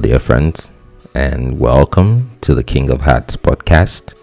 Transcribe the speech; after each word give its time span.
dear 0.00 0.20
friends, 0.20 0.70
and 1.12 1.58
welcome 1.58 2.30
to 2.40 2.54
the 2.54 2.62
King 2.62 2.88
of 2.88 3.00
Hearts 3.00 3.36
podcast, 3.36 4.14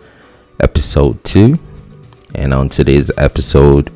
episode 0.61 1.21
2. 1.25 1.59
And 2.33 2.53
on 2.53 2.69
today's 2.69 3.11
episode, 3.17 3.91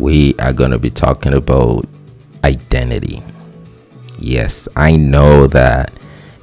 we 0.00 0.34
are 0.40 0.52
going 0.52 0.72
to 0.72 0.80
be 0.80 0.90
talking 0.90 1.32
about 1.34 1.86
identity. 2.42 3.22
Yes, 4.18 4.66
I 4.74 4.96
know 4.96 5.46
that 5.46 5.92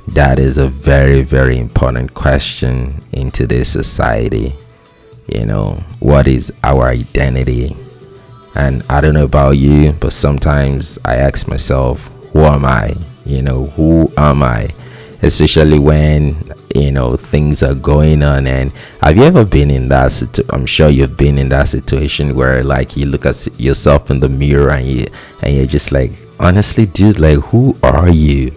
that 0.07 0.39
is 0.39 0.57
a 0.57 0.70
very, 0.70 1.23
very 1.23 1.57
important 1.57 2.14
question 2.14 3.04
in 3.11 3.32
today's 3.32 3.68
society. 3.68 4.55
You 5.27 5.45
know, 5.45 5.84
what 6.00 6.25
is 6.25 6.54
our 6.64 6.88
identity? 6.88 7.75
And 8.55 8.82
I 8.89 9.02
don't 9.02 9.16
know 9.16 9.25
about 9.25 9.57
you, 9.57 9.91
but 10.00 10.14
sometimes 10.14 10.98
I 11.04 11.18
ask 11.18 11.50
myself, 11.50 12.09
who 12.32 12.39
am 12.39 12.64
I? 12.64 12.95
You 13.26 13.42
know 13.42 13.68
who 13.68 14.12
am 14.18 14.44
i? 14.44 14.70
Especially 15.21 15.80
when 15.80 16.52
you 16.76 16.91
know 16.91 17.16
things 17.16 17.64
are 17.64 17.76
going 17.76 18.23
on. 18.23 18.48
And 18.48 18.72
have 19.02 19.16
you 19.16 19.23
ever 19.23 19.45
been 19.45 19.72
in 19.72 19.88
that 19.90 20.12
situ- 20.12 20.44
i'm 20.50 20.66
sure 20.66 20.90
you've 20.90 21.16
been 21.18 21.38
in 21.38 21.50
that 21.50 21.70
situation 21.70 22.36
where 22.36 22.64
like 22.64 22.98
you 22.98 23.05
look 23.05 23.26
at 23.26 23.48
yourself 23.59 24.12
in 24.12 24.20
the 24.20 24.30
mirror 24.30 24.72
and 24.72 24.88
you 24.88 25.08
and 25.41 25.55
you're 25.55 25.66
just 25.66 25.91
like 25.91 26.12
honestly 26.40 26.86
dude 26.86 27.20
like 27.20 27.40
who 27.40 27.78
are 27.84 28.09
you? 28.09 28.52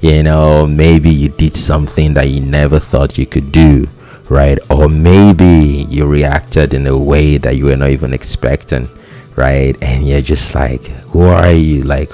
You 0.00 0.22
know 0.22 0.66
maybe 0.66 1.10
you 1.10 1.28
did 1.30 1.56
something 1.56 2.14
that 2.14 2.28
you 2.28 2.40
never 2.40 2.78
thought 2.78 3.18
you 3.18 3.26
could 3.26 3.50
do 3.50 3.88
right? 4.28 4.58
Or 4.70 4.88
maybe 4.88 5.86
you 5.88 6.06
reacted 6.06 6.74
in 6.74 6.86
a 6.86 6.98
way 6.98 7.38
that 7.38 7.56
you 7.56 7.66
were 7.66 7.76
not 7.76 7.90
even 7.90 8.12
expecting 8.12 8.88
right? 9.36 9.76
And 9.82 10.06
you're 10.06 10.20
just 10.20 10.54
like 10.54 10.84
who 11.12 11.22
are 11.22 11.52
you? 11.52 11.82
Like 11.82 12.12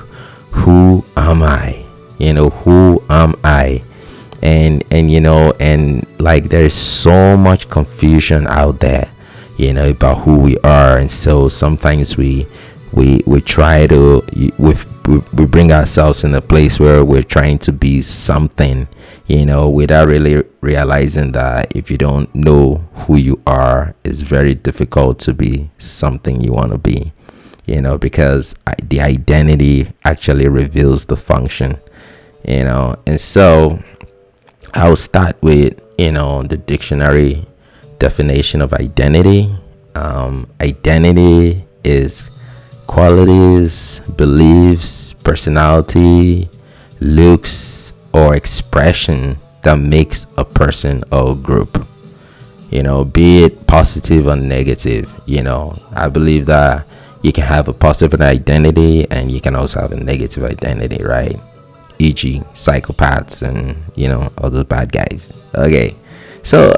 who 0.53 1.05
am 1.17 1.43
i? 1.43 1.85
You 2.19 2.35
know 2.35 2.51
who 2.51 3.03
am 3.11 3.35
i? 3.45 3.83
And 4.43 4.85
and 4.91 5.11
you 5.11 5.21
know 5.21 5.53
and 5.61 6.07
like 6.19 6.45
there's 6.45 6.75
so 6.75 7.37
much 7.37 7.69
confusion 7.69 8.47
out 8.49 8.81
there 8.81 9.09
you 9.57 9.73
know 9.73 9.91
about 9.91 10.19
who 10.23 10.37
we 10.37 10.59
are. 10.59 10.99
And 10.99 11.11
so 11.11 11.49
sometimes 11.49 12.17
we 12.17 12.47
we 12.93 13.23
we 13.27 13.41
try 13.41 13.87
to 13.87 14.23
we, 14.59 14.75
we 15.33 15.47
bring 15.47 15.73
ourselves 15.73 16.25
in 16.25 16.35
a 16.35 16.41
place 16.41 16.79
where 16.79 17.05
we're 17.05 17.23
trying 17.23 17.59
to 17.59 17.73
be 17.73 18.03
something 18.03 18.87
you 19.27 19.47
know 19.47 19.69
without 19.69 20.07
really 20.07 20.43
realizing 20.61 21.33
that 21.33 21.75
if 21.75 21.91
you 21.91 21.99
don't 21.99 22.33
know 22.35 22.77
who 22.95 23.17
you 23.17 23.41
are 23.47 23.95
it's 24.05 24.21
very 24.21 24.55
difficult 24.55 25.19
to 25.19 25.35
be 25.35 25.71
something 25.79 26.41
you 26.41 26.53
want 26.53 26.71
to 26.71 26.79
be 26.79 27.13
you 27.67 27.81
know 27.81 27.99
because 27.99 28.55
the 28.85 29.01
identity 29.01 29.89
actually 30.05 30.49
reveals 30.49 31.05
the 31.07 31.17
function 31.17 31.79
you 32.47 32.65
know. 32.65 32.97
And 33.07 33.21
so 33.21 33.79
i'll 34.75 34.97
start 34.97 35.37
with 35.43 35.79
you 35.99 36.11
know 36.13 36.43
the 36.43 36.57
dictionary 36.57 37.47
definition 37.99 38.63
of 38.63 38.73
identity. 38.75 39.55
Um, 39.95 40.49
identity 40.61 41.65
is 41.85 42.31
qualities 42.87 44.01
beliefs 44.17 45.13
personality 45.23 46.49
looks 47.01 47.93
or 48.13 48.35
expression 48.35 49.37
that 49.63 49.79
makes 49.79 50.27
a 50.37 50.45
person 50.45 51.05
or 51.13 51.37
group 51.37 51.87
you 52.71 52.83
know 52.83 53.05
be 53.05 53.45
it 53.45 53.67
positive 53.67 54.27
or 54.27 54.37
negative 54.37 55.15
you 55.27 55.43
know. 55.43 55.81
I 55.93 56.09
believe 56.09 56.47
that 56.47 56.87
you 57.23 57.33
can 57.33 57.45
have 57.45 57.69
a 57.69 57.73
positive 57.73 58.21
identity 58.21 59.09
and 59.11 59.31
you 59.31 59.41
can 59.41 59.55
also 59.55 59.81
have 59.81 59.93
a 59.93 59.97
negative 59.97 60.45
identity 60.45 61.03
right 61.03 61.37
e.g., 61.99 62.41
psychopaths 62.55 63.43
and 63.43 63.77
you 63.95 64.09
know 64.09 64.31
other 64.39 64.65
bad 64.65 64.91
guys. 64.91 65.33
Okay, 65.55 65.95
so 66.43 66.75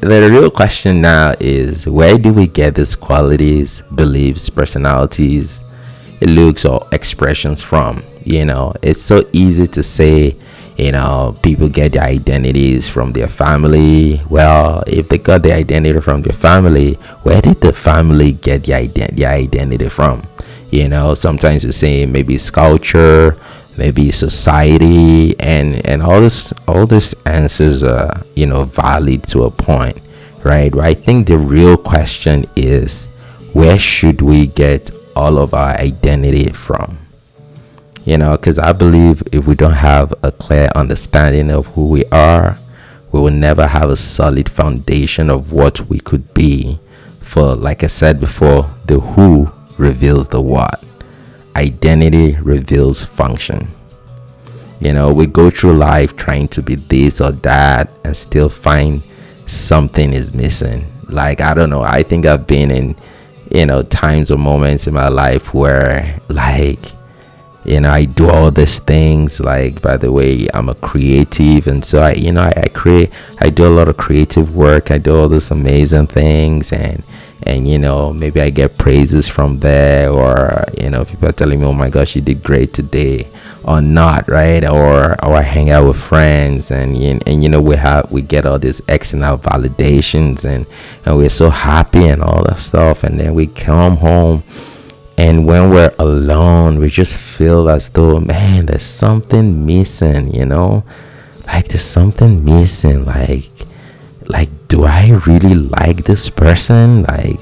the 0.00 0.28
real 0.30 0.50
question 0.50 1.00
now 1.00 1.34
is 1.40 1.88
where 1.88 2.18
do 2.18 2.32
we 2.32 2.46
get 2.46 2.74
these 2.74 2.94
qualities, 2.94 3.82
beliefs, 3.94 4.50
personalities, 4.50 5.64
looks, 6.20 6.64
or 6.64 6.86
expressions 6.92 7.62
from? 7.62 8.02
You 8.24 8.44
know, 8.44 8.74
it's 8.82 9.02
so 9.02 9.28
easy 9.32 9.66
to 9.68 9.82
say, 9.82 10.36
you 10.76 10.92
know, 10.92 11.36
people 11.42 11.68
get 11.68 11.92
their 11.92 12.02
identities 12.02 12.88
from 12.88 13.12
their 13.12 13.28
family. 13.28 14.22
Well, 14.28 14.84
if 14.86 15.08
they 15.08 15.18
got 15.18 15.42
their 15.42 15.56
identity 15.56 16.00
from 16.00 16.22
their 16.22 16.34
family, 16.36 16.94
where 17.22 17.40
did 17.40 17.60
the 17.60 17.72
family 17.72 18.32
get 18.32 18.64
their, 18.64 18.82
ident- 18.82 19.16
their 19.16 19.30
identity 19.30 19.88
from? 19.88 20.22
You 20.70 20.88
know, 20.88 21.14
sometimes 21.14 21.64
we 21.64 21.72
say 21.72 22.04
maybe 22.06 22.34
it's 22.34 22.50
culture, 22.50 23.36
maybe 23.78 24.10
society 24.10 25.38
and 25.40 25.84
and 25.86 26.02
all 26.02 26.20
this 26.20 26.52
all 26.66 26.86
these 26.86 27.14
answers 27.24 27.82
are 27.82 28.22
you 28.34 28.46
know 28.46 28.64
valid 28.64 29.22
to 29.24 29.44
a 29.44 29.50
point 29.50 29.98
right 30.44 30.74
i 30.78 30.94
think 30.94 31.26
the 31.26 31.36
real 31.36 31.76
question 31.76 32.46
is 32.56 33.08
where 33.52 33.78
should 33.78 34.22
we 34.22 34.46
get 34.46 34.90
all 35.14 35.38
of 35.38 35.52
our 35.54 35.74
identity 35.78 36.50
from 36.50 36.98
you 38.06 38.16
know 38.16 38.34
because 38.36 38.58
i 38.58 38.72
believe 38.72 39.22
if 39.32 39.46
we 39.46 39.54
don't 39.54 39.72
have 39.72 40.14
a 40.22 40.32
clear 40.32 40.70
understanding 40.74 41.50
of 41.50 41.66
who 41.68 41.88
we 41.88 42.02
are 42.06 42.56
we 43.12 43.20
will 43.20 43.30
never 43.30 43.66
have 43.66 43.90
a 43.90 43.96
solid 43.96 44.48
foundation 44.48 45.28
of 45.28 45.52
what 45.52 45.80
we 45.90 46.00
could 46.00 46.32
be 46.32 46.78
for 47.20 47.54
like 47.54 47.84
i 47.84 47.86
said 47.86 48.18
before 48.18 48.70
the 48.86 48.98
who 48.98 49.50
reveals 49.76 50.28
the 50.28 50.40
what 50.40 50.82
identity 51.56 52.34
reveals 52.42 53.02
function. 53.02 53.68
You 54.80 54.92
know, 54.92 55.12
we 55.12 55.26
go 55.26 55.50
through 55.50 55.78
life 55.78 56.16
trying 56.16 56.48
to 56.48 56.62
be 56.62 56.74
this 56.74 57.20
or 57.20 57.32
that 57.32 57.90
and 58.04 58.14
still 58.14 58.50
find 58.50 59.02
something 59.46 60.12
is 60.12 60.34
missing. 60.34 60.84
Like, 61.08 61.40
I 61.40 61.54
don't 61.54 61.70
know, 61.70 61.82
I 61.82 62.02
think 62.02 62.26
I've 62.26 62.46
been 62.46 62.70
in, 62.70 62.94
you 63.50 63.64
know, 63.64 63.82
times 63.82 64.30
or 64.30 64.36
moments 64.36 64.86
in 64.86 64.92
my 64.92 65.08
life 65.08 65.54
where, 65.54 66.20
like, 66.28 66.80
you 67.66 67.80
know, 67.80 67.90
I 67.90 68.04
do 68.04 68.30
all 68.30 68.50
these 68.50 68.78
things. 68.78 69.40
Like, 69.40 69.82
by 69.82 69.96
the 69.96 70.12
way, 70.12 70.46
I'm 70.54 70.68
a 70.68 70.74
creative, 70.74 71.66
and 71.66 71.84
so 71.84 72.02
I, 72.02 72.12
you 72.12 72.32
know, 72.32 72.42
I, 72.42 72.52
I 72.56 72.68
create, 72.68 73.12
I 73.38 73.50
do 73.50 73.66
a 73.66 73.68
lot 73.68 73.88
of 73.88 73.96
creative 73.96 74.54
work. 74.54 74.90
I 74.90 74.98
do 74.98 75.14
all 75.16 75.28
these 75.28 75.50
amazing 75.50 76.06
things, 76.06 76.72
and 76.72 77.02
and 77.42 77.68
you 77.68 77.78
know 77.78 78.12
maybe 78.12 78.40
i 78.40 78.50
get 78.50 78.78
praises 78.78 79.28
from 79.28 79.58
there. 79.58 80.10
Or 80.10 80.64
you 80.80 80.90
know 80.90 81.04
people 81.04 81.28
are 81.28 81.32
telling 81.32 81.60
me 81.60 81.66
oh 81.66 81.72
my 81.72 81.90
gosh 81.90 82.16
you 82.16 82.22
did 82.22 82.42
great 82.42 82.72
today 82.72 83.28
or 83.64 83.80
not 83.80 84.28
right? 84.28 84.64
Or 84.64 85.12
or 85.24 85.34
i 85.36 85.42
hang 85.42 85.70
out 85.70 85.86
with 85.86 86.00
friends. 86.00 86.70
And 86.70 86.96
and, 86.96 87.26
and 87.26 87.42
you 87.42 87.48
know 87.48 87.60
we 87.60 87.76
have 87.76 88.10
we 88.10 88.22
get 88.22 88.46
all 88.46 88.58
these 88.58 88.80
external 88.88 89.38
validations. 89.38 90.44
And 90.44 90.66
and 91.04 91.16
we're 91.16 91.28
so 91.28 91.50
happy 91.50 92.06
and 92.06 92.22
all 92.22 92.44
that 92.44 92.58
stuff. 92.58 93.04
And 93.04 93.18
then 93.20 93.34
we 93.34 93.46
come 93.46 93.96
home 93.98 94.42
and 95.18 95.46
when 95.46 95.70
we're 95.70 95.94
alone 95.98 96.78
we 96.78 96.88
just 96.88 97.16
feel 97.16 97.68
as 97.70 97.88
though 97.90 98.20
man 98.20 98.66
there's 98.66 98.82
something 98.82 99.64
missing 99.64 100.32
you 100.34 100.44
know? 100.44 100.84
Like 101.46 101.68
there's 101.68 101.82
something 101.82 102.44
missing. 102.44 103.04
Like 103.04 103.50
like 104.28 104.50
do 104.68 104.82
i 104.84 105.10
really 105.26 105.54
like 105.54 106.04
this 106.04 106.28
person? 106.28 107.04
Like 107.04 107.38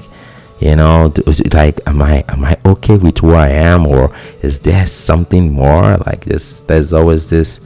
you 0.59 0.75
know 0.75 1.11
like 1.53 1.81
am 1.85 2.01
i 2.01 2.23
am 2.29 2.45
i 2.45 2.55
okay 2.65 2.97
with 2.97 3.17
who 3.17 3.33
i 3.33 3.49
am? 3.49 3.87
Or 3.87 4.15
is 4.41 4.59
there 4.61 4.85
something 4.85 5.51
more? 5.51 5.97
Like 6.05 6.25
this 6.25 6.61
there's 6.61 6.93
always 6.93 7.29
this 7.29 7.59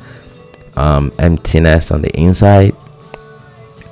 um 0.75 1.11
emptiness 1.19 1.91
on 1.91 2.01
the 2.01 2.17
inside 2.17 2.75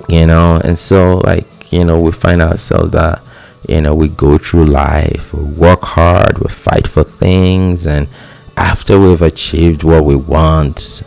you 0.08 0.26
know? 0.26 0.60
And 0.64 0.80
so 0.80 1.18
like 1.20 1.46
you 1.72 1.84
know 1.84 2.00
we 2.00 2.12
find 2.12 2.42
ourselves 2.42 2.92
that 2.92 3.22
you 3.68 3.82
know 3.82 3.94
we 3.94 4.08
go 4.08 4.38
through 4.38 4.66
life 4.66 5.34
we 5.34 5.44
work 5.44 5.84
hard 5.84 6.40
we 6.40 6.50
fight 6.50 6.88
for 6.88 7.04
things 7.04 7.86
and 7.86 8.08
after 8.56 9.00
we've 9.00 9.22
achieved 9.22 9.84
what 9.84 10.04
we 10.04 10.16
want 10.16 11.04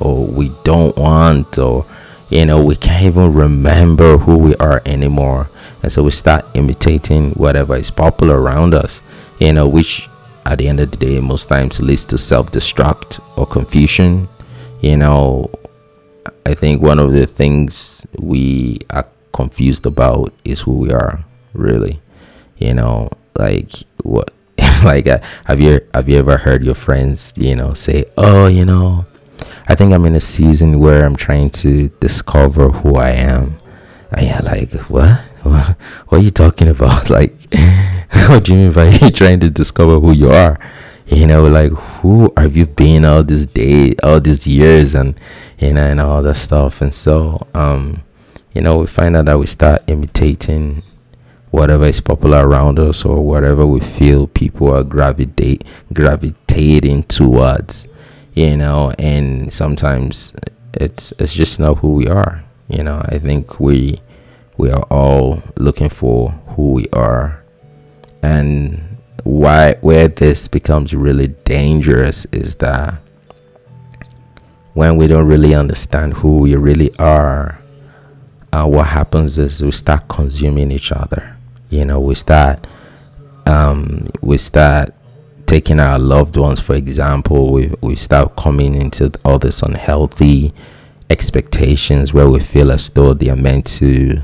or 0.00 0.26
we 0.26 0.50
don't 0.64 0.96
want 0.96 1.58
or 1.58 1.84
you 2.30 2.46
know 2.46 2.62
we 2.64 2.76
can't 2.76 3.04
even 3.04 3.32
remember 3.34 4.18
who 4.18 4.38
we 4.38 4.56
are 4.56 4.82
anymore. 4.86 5.48
And 5.82 5.92
so 5.92 6.02
we 6.02 6.10
start 6.10 6.44
imitating 6.54 7.30
whatever 7.32 7.76
is 7.76 7.90
popular 7.90 8.40
around 8.40 8.74
us 8.74 9.02
you 9.38 9.52
know 9.52 9.68
which 9.68 10.08
at 10.44 10.58
the 10.58 10.68
end 10.68 10.80
of 10.80 10.90
the 10.90 10.96
day 10.96 11.20
most 11.20 11.46
times 11.48 11.80
leads 11.80 12.04
to 12.06 12.18
self-destruct 12.18 13.20
or 13.36 13.46
confusion. 13.46 14.28
You 14.80 14.96
know 14.96 15.50
i 16.44 16.54
think 16.54 16.82
one 16.82 16.98
of 16.98 17.12
the 17.12 17.26
things 17.26 18.06
we 18.18 18.78
are 18.90 19.06
confused 19.32 19.86
about 19.86 20.32
is 20.44 20.60
who 20.60 20.72
we 20.72 20.92
are 20.92 21.24
really 21.56 22.00
you 22.58 22.74
know 22.74 23.08
like 23.36 23.70
what 24.02 24.32
like 24.84 25.06
uh, 25.06 25.18
have 25.44 25.60
you 25.60 25.80
have 25.94 26.08
you 26.08 26.18
ever 26.18 26.36
heard 26.36 26.64
your 26.64 26.74
friends 26.74 27.32
you 27.36 27.54
know 27.54 27.72
say 27.74 28.04
oh 28.16 28.46
you 28.46 28.64
know 28.64 29.04
I 29.68 29.74
think 29.74 29.92
I'm 29.92 30.04
in 30.06 30.14
a 30.14 30.20
season 30.20 30.78
where 30.78 31.04
I'm 31.04 31.16
trying 31.16 31.50
to 31.50 31.88
discover 32.00 32.68
who 32.68 32.96
I 32.96 33.10
am. 33.10 33.58
And 34.12 34.26
yeah, 34.26 34.40
like 34.40 34.70
what? 34.88 35.18
what? 35.42 35.76
What 36.08 36.20
are 36.20 36.24
you 36.24 36.30
talking 36.30 36.68
about? 36.68 37.10
Like, 37.16 37.34
what 38.28 38.44
do 38.44 38.52
you 38.52 38.58
mean 38.58 38.72
by 38.72 38.88
you 38.90 39.10
trying 39.10 39.40
to 39.40 39.50
discover 39.50 39.98
who 39.98 40.12
you 40.12 40.30
are? 40.30 40.58
you 41.08 41.26
know, 41.26 41.46
like 41.46 41.70
who 41.70 42.32
have 42.36 42.56
you 42.56 42.66
been 42.66 43.04
all 43.04 43.22
this 43.22 43.46
day, 43.46 43.94
all 44.02 44.20
these 44.20 44.46
years, 44.46 44.94
and 44.94 45.18
you 45.58 45.72
know, 45.72 45.84
and 45.84 46.00
all 46.00 46.22
that 46.22 46.34
stuff. 46.34 46.80
And 46.80 46.92
so, 46.92 47.46
um, 47.54 48.02
you 48.54 48.60
know, 48.60 48.78
we 48.78 48.86
find 48.86 49.16
out 49.16 49.26
that 49.26 49.38
we 49.38 49.46
start 49.46 49.82
imitating 49.86 50.82
whatever 51.56 51.86
is 51.86 52.02
popular 52.02 52.46
around 52.46 52.78
us 52.78 53.02
or 53.02 53.24
whatever 53.24 53.66
we 53.66 53.80
feel 53.80 54.26
people 54.26 54.70
are 54.74 54.84
gravitate 54.84 55.64
gravitating 55.90 57.02
towards, 57.04 57.88
you 58.34 58.54
know, 58.58 58.92
and 58.98 59.50
sometimes 59.50 60.34
it's 60.74 61.12
it's 61.12 61.32
just 61.32 61.58
not 61.58 61.78
who 61.78 61.94
we 61.94 62.06
are. 62.08 62.44
You 62.68 62.82
know, 62.82 63.00
I 63.06 63.18
think 63.18 63.58
we 63.58 63.98
we 64.58 64.70
are 64.70 64.82
all 64.90 65.42
looking 65.56 65.88
for 65.88 66.28
who 66.54 66.72
we 66.72 66.88
are 66.92 67.42
and 68.22 68.98
why 69.24 69.76
where 69.80 70.08
this 70.08 70.48
becomes 70.48 70.94
really 70.94 71.28
dangerous 71.44 72.26
is 72.32 72.56
that 72.56 73.00
when 74.74 74.98
we 74.98 75.06
don't 75.06 75.26
really 75.26 75.54
understand 75.54 76.12
who 76.12 76.36
we 76.40 76.54
really 76.54 76.94
are 76.98 77.58
uh, 78.52 78.66
what 78.66 78.88
happens 78.88 79.38
is 79.38 79.62
we 79.62 79.70
start 79.70 80.06
consuming 80.08 80.70
each 80.70 80.92
other 80.92 81.35
you 81.70 81.84
know 81.84 82.00
we 82.00 82.14
start 82.14 82.66
um, 83.46 84.06
we 84.22 84.38
start 84.38 84.90
taking 85.46 85.78
our 85.78 85.98
loved 85.98 86.36
ones 86.36 86.60
for 86.60 86.74
example 86.74 87.52
we, 87.52 87.70
we 87.80 87.94
start 87.94 88.34
coming 88.36 88.74
into 88.74 89.12
all 89.24 89.38
this 89.38 89.62
unhealthy 89.62 90.52
expectations 91.10 92.12
where 92.12 92.28
we 92.28 92.40
feel 92.40 92.72
as 92.72 92.90
though 92.90 93.14
they 93.14 93.30
are 93.30 93.36
meant 93.36 93.66
to 93.66 94.20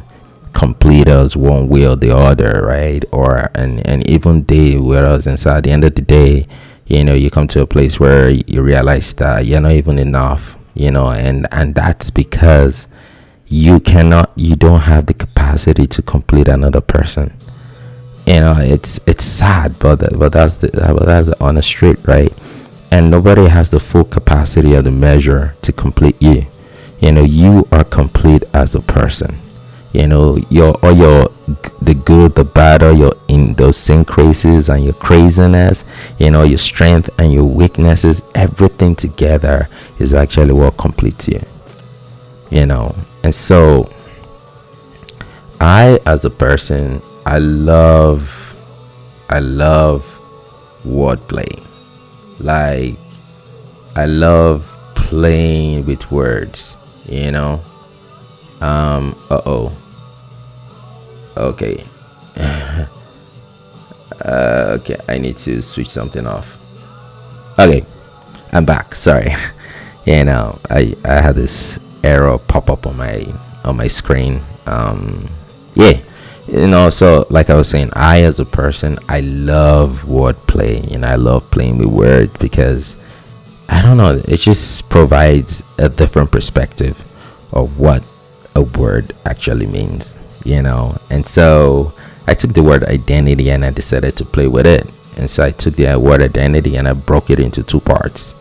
complete 0.52 1.08
us 1.08 1.34
one 1.36 1.68
way 1.68 1.86
or 1.86 1.96
the 1.96 2.14
other, 2.14 2.64
right? 2.66 3.04
Or 3.12 3.50
and 3.54 3.84
and 3.86 4.08
even 4.08 4.44
they, 4.44 4.76
whereas 4.76 5.26
inside 5.26 5.58
at 5.58 5.64
the 5.64 5.70
end 5.70 5.84
of 5.84 5.94
the 5.94 6.02
day, 6.02 6.46
you 6.86 7.04
know, 7.04 7.14
you 7.14 7.30
come 7.30 7.48
to 7.48 7.62
a 7.62 7.66
place 7.66 7.98
where 7.98 8.30
you 8.30 8.62
realize 8.62 9.12
that 9.14 9.46
you're 9.46 9.60
not 9.60 9.72
even 9.72 9.98
enough, 9.98 10.56
you 10.74 10.90
know, 10.90 11.10
and 11.10 11.46
and 11.52 11.74
that's 11.74 12.10
because 12.10 12.88
you 13.52 13.81
cannot, 13.81 14.32
you 14.37 14.56
don't 14.56 14.81
have 14.81 15.06
the 15.06 15.14
capacity 15.14 15.87
to 15.87 16.02
complete 16.02 16.49
another 16.49 16.81
person. 16.81 17.32
You 18.26 18.40
know, 18.40 18.56
it's 18.58 19.00
it's 19.06 19.25
sad, 19.25 19.78
but 19.78 20.19
but 20.19 20.32
that's 20.32 20.56
the 20.56 20.70
but 20.72 21.04
that's 21.04 21.28
the 21.28 21.37
honest 21.43 21.70
truth, 21.70 22.06
right? 22.06 22.32
And 22.90 23.10
nobody 23.10 23.49
has 23.49 23.70
the 23.70 23.81
full 23.81 24.04
capacity 24.04 24.75
or 24.75 24.82
the 24.82 24.90
measure 24.90 25.54
to 25.62 25.72
complete 25.72 26.20
you. 26.20 26.46
You 27.00 27.12
know, 27.12 27.25
you 27.25 27.66
are 27.72 27.84
complete 27.84 28.44
as 28.54 28.75
a 28.75 28.81
person 28.81 29.38
you 29.93 30.06
know 30.06 30.38
your 30.48 30.75
or 30.82 30.93
your 30.93 31.31
the 31.82 31.94
good 31.94 32.34
the 32.34 32.44
bad 32.44 32.82
or 32.82 32.93
your 32.93 33.12
in 33.28 33.52
those 33.55 33.76
idiosyncrasies 33.90 34.70
and 34.70 34.84
your 34.84 34.94
craziness 34.94 35.84
you 36.19 36.31
know 36.31 36.43
your 36.43 36.56
strength 36.56 37.10
and 37.19 37.32
your 37.32 37.44
weaknesses 37.44 38.22
everything 38.34 38.94
together 38.96 39.69
is 39.98 40.14
actually 40.14 40.52
what 40.52 40.76
completes 40.78 41.28
you 41.28 41.44
you 42.50 42.64
know 42.64 42.94
and 43.22 43.34
so 43.34 43.88
i 45.60 45.98
as 46.06 46.24
a 46.24 46.30
person 46.30 47.00
i 47.26 47.38
love 47.38 48.54
i 49.28 49.38
love 49.38 50.04
wordplay. 50.84 51.62
Like 52.40 52.96
i 53.94 54.06
love 54.06 54.66
playing 54.94 55.86
with 55.86 56.10
words 56.10 56.76
you 57.06 57.30
know? 57.32 57.60
Um 58.60 59.16
uh-oh. 59.30 59.72
Okay. 61.36 61.84
Uh, 64.24 64.76
okay 64.78 64.96
i 65.08 65.19
need 65.19 65.36
to 65.36 65.60
switch 65.60 65.88
something 65.88 66.26
off. 66.26 66.60
Okay 67.58 67.84
i'm 68.52 68.64
back 68.64 68.94
sorry. 68.94 69.32
You 70.06 70.24
know 70.24 70.58
i 70.69 70.94
i 71.04 71.20
had 71.20 71.36
this 71.36 71.78
error 72.04 72.38
pop 72.38 72.70
up 72.70 72.87
on 72.87 72.96
my 72.96 73.26
on 73.64 73.76
my 73.76 73.87
screen 73.87 74.40
um 74.66 75.28
yeah 75.75 76.00
you 76.49 76.66
know 76.66 76.90
so 76.90 77.26
like 77.31 77.50
i 77.50 77.54
was 77.54 77.69
saying 77.69 77.90
i 77.94 78.22
as 78.22 78.40
a 78.40 78.44
person 78.44 78.99
i 79.08 79.20
love 79.20 80.04
wordplay 80.04 80.93
and 80.93 81.04
i 81.04 81.14
love 81.14 81.49
playing 81.50 81.78
with 81.78 81.88
words 81.88 82.32
because 82.38 82.96
i 83.69 83.81
don't 83.81 83.96
know 83.96 84.20
it 84.26 84.38
just 84.38 84.88
provides 84.88 85.62
a 85.78 85.88
different 85.88 86.31
perspective 86.31 87.04
of 87.52 87.78
what 87.78 88.02
a 88.56 88.62
word 88.62 89.14
actually 89.25 89.66
means 89.66 90.16
you 90.44 90.62
know. 90.62 90.96
And 91.10 91.26
so 91.26 91.93
I 92.26 92.34
took 92.34 92.52
the 92.52 92.62
word 92.62 92.84
identity 92.84 93.50
and 93.50 93.64
I 93.64 93.70
decided 93.70 94.16
to 94.16 94.25
play 94.25 94.46
with 94.46 94.66
it. 94.66 94.87
And 95.16 95.31
so 95.31 95.44
I 95.44 95.50
took 95.50 95.75
the 95.75 95.98
word 95.98 96.22
identity 96.22 96.76
and 96.76 96.88
I 96.88 96.93
broke 96.93 97.31
it 97.31 97.38
into 97.38 97.62
two 97.62 97.81
parts. 97.81 98.34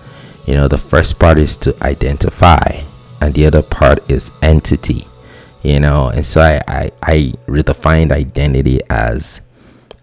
You 0.46 0.56
know, 0.56 0.68
the 0.68 0.78
first 0.78 1.20
part 1.20 1.38
is 1.38 1.58
to 1.58 1.76
identify, 1.84 2.82
and 3.22 3.34
the 3.36 3.46
other 3.46 3.62
part 3.62 4.12
is 4.12 4.32
entity. 4.42 5.08
You 5.64 5.80
know, 5.80 6.08
and 6.08 6.26
so 6.26 6.42
I, 6.42 6.62
I, 6.68 6.92
I 7.04 7.34
redefined 7.46 8.12
identity 8.12 8.80
as 8.90 9.42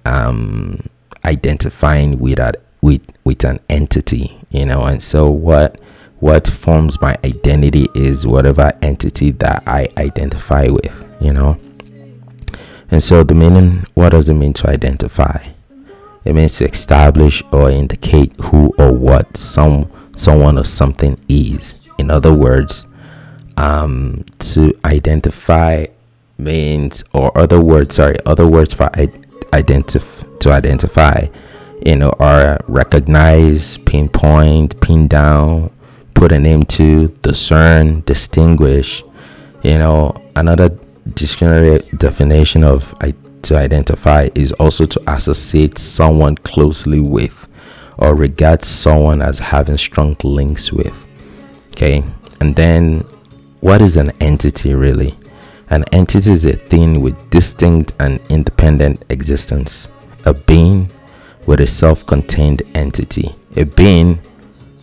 um, 0.05 0.89
identifying 1.25 2.21
with 2.21 2.37
that 2.37 2.63
with 2.81 3.03
with 3.25 3.45
an 3.45 3.59
entity. 3.69 4.39
You 4.51 4.67
know, 4.67 4.85
and 4.85 5.03
so 5.03 5.29
what 5.29 5.81
what 6.21 6.47
forms 6.47 7.01
my 7.01 7.17
identity 7.25 7.87
is 7.95 8.27
whatever 8.27 8.73
entity 8.83 9.33
that 9.33 9.65
I 9.67 9.89
identify 9.97 10.69
with. 10.69 11.05
You 11.21 11.33
know, 11.33 11.59
and 12.91 13.03
so 13.03 13.25
the 13.25 13.35
meaning, 13.35 13.85
what 13.95 14.11
does 14.11 14.29
it 14.29 14.35
mean 14.35 14.53
to 14.55 14.71
identify? 14.71 15.45
It 16.25 16.35
means 16.35 16.57
to 16.59 16.69
establish 16.69 17.43
or 17.53 17.69
indicate 17.71 18.33
who 18.41 18.73
or 18.79 18.93
what 18.93 19.37
some 19.37 19.91
someone 20.15 20.57
or 20.57 20.65
something 20.65 21.19
is. 21.29 21.75
In 21.99 22.11
other 22.11 22.33
words, 22.33 22.87
um, 23.59 24.25
to 24.39 24.73
identify 24.85 25.85
means 26.39 27.03
or 27.13 27.37
other 27.37 27.61
words, 27.61 27.97
sorry, 27.97 28.17
other 28.25 28.47
words 28.47 28.73
for 28.73 28.89
identify 29.53 30.29
to 30.39 30.53
identify, 30.53 31.27
you 31.85 31.97
know, 31.97 32.15
are 32.21 32.59
recognize, 32.69 33.77
pinpoint, 33.79 34.81
pin 34.81 35.09
down, 35.09 35.71
put 36.15 36.31
a 36.31 36.39
name 36.39 36.63
to, 36.63 37.09
discern, 37.23 38.03
distinguish. 38.03 39.03
You 39.65 39.79
know, 39.79 40.15
another 40.37 40.69
dictionary 41.15 41.81
definition 41.97 42.63
of 42.63 42.95
to 43.43 43.57
identify 43.57 44.29
is 44.37 44.53
also 44.53 44.85
to 44.85 45.01
associate 45.13 45.79
someone 45.79 46.37
closely 46.37 47.01
with 47.01 47.49
or 47.99 48.15
regard 48.15 48.63
someone 48.63 49.21
as 49.21 49.41
having 49.41 49.79
strong 49.79 50.17
links 50.23 50.73
with. 50.73 51.05
Okay, 51.73 52.05
and 52.41 52.55
then 52.55 53.05
what 53.61 53.83
is 53.83 53.97
an 53.97 54.11
entity 54.21 54.75
really? 54.75 55.15
An 55.71 55.85
entity 55.93 56.33
is 56.33 56.45
a 56.47 56.55
thing 56.55 57.01
with 57.01 57.31
distinct 57.31 57.93
and 58.01 58.23
independent 58.31 59.05
existence, 59.11 59.89
a 60.25 60.33
being 60.33 60.91
with 61.47 61.61
a 61.61 61.67
self 61.67 62.07
contained 62.07 62.63
entity, 62.75 63.35
a 63.57 63.65
being, 63.65 64.21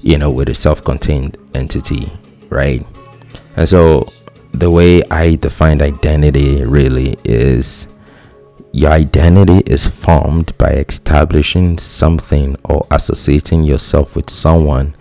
you 0.02 0.18
know, 0.18 0.30
with 0.30 0.50
a 0.50 0.54
self 0.54 0.84
contained 0.84 1.38
entity, 1.54 2.12
right? 2.50 2.86
And 3.56 3.68
so 3.68 4.12
the 4.54 4.70
way 4.70 5.02
I 5.10 5.36
defined 5.36 5.82
identity 5.82 6.64
really 6.64 7.18
is 7.24 7.88
your 8.72 8.92
identity 8.92 9.64
is 9.72 9.88
formed 9.88 10.58
by 10.58 10.72
establishing 10.72 11.78
something 11.78 12.58
or 12.66 12.86
associating 12.92 13.64
yourself 13.64 14.16
with 14.16 14.30
someone 14.30 14.96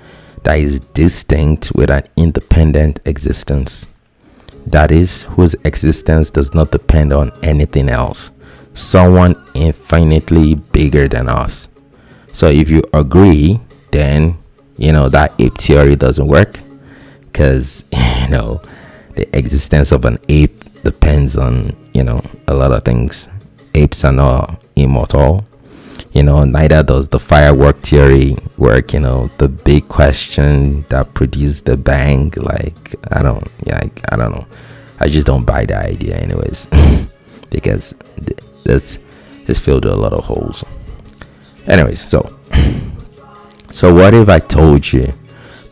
that 0.44 0.60
is 0.60 0.80
distinct 0.80 1.72
with 1.74 1.90
an 1.90 2.04
independent 2.16 3.00
existence. 3.04 3.86
That 4.66 4.90
is, 4.90 5.24
whose 5.24 5.54
existence 5.64 6.30
does 6.30 6.54
not 6.54 6.70
depend 6.70 7.12
on 7.12 7.32
anything 7.42 7.88
else. 7.88 8.30
Someone 8.72 9.34
infinitely 9.54 10.54
bigger 10.72 11.08
than 11.08 11.28
us. 11.28 11.68
So, 12.32 12.48
if 12.48 12.70
you 12.70 12.82
agree, 12.92 13.60
then 13.90 14.36
you 14.76 14.92
know 14.92 15.08
that 15.08 15.32
ape 15.38 15.56
theory 15.58 15.96
doesn't 15.96 16.26
work 16.26 16.58
because 17.20 17.84
you 17.92 18.28
know 18.28 18.60
the 19.14 19.28
existence 19.36 19.92
of 19.92 20.04
an 20.04 20.18
ape 20.28 20.64
depends 20.82 21.36
on 21.36 21.74
you 21.92 22.02
know 22.02 22.20
a 22.48 22.54
lot 22.54 22.72
of 22.72 22.84
things 22.84 23.28
apes 23.74 24.04
are 24.04 24.12
not 24.12 24.60
immortal 24.76 25.44
you 26.14 26.22
know 26.22 26.44
neither 26.44 26.82
does 26.82 27.08
the 27.08 27.18
firework 27.18 27.80
theory 27.82 28.36
work 28.56 28.92
you 28.92 29.00
know 29.00 29.28
the 29.38 29.48
big 29.48 29.88
question 29.88 30.84
that 30.88 31.12
produced 31.12 31.64
the 31.64 31.76
bang 31.76 32.32
like 32.36 32.94
i 33.10 33.22
don't 33.22 33.46
like, 33.66 34.00
i 34.12 34.16
don't 34.16 34.32
know. 34.32 34.46
I 35.00 35.08
just 35.08 35.26
don't 35.26 35.44
buy 35.44 35.66
the 35.66 35.76
idea 35.76 36.16
anyways. 36.16 36.68
Because 37.50 37.94
this 38.64 38.98
is 39.46 39.60
filled 39.60 39.84
with 39.84 39.94
a 39.94 39.96
lot 39.96 40.12
of 40.12 40.24
holes. 40.24 40.64
Anyways 41.66 42.00
so 42.00 42.36
so 43.70 43.94
what 43.94 44.12
if 44.14 44.28
i 44.28 44.38
told 44.38 44.92
you 44.92 45.12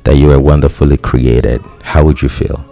that 0.05 0.17
you 0.17 0.29
were 0.29 0.41
wonderfully 0.41 0.97
created? 0.97 1.65
How 1.83 2.05
would 2.05 2.23
you 2.23 2.29
feel? 2.29 2.65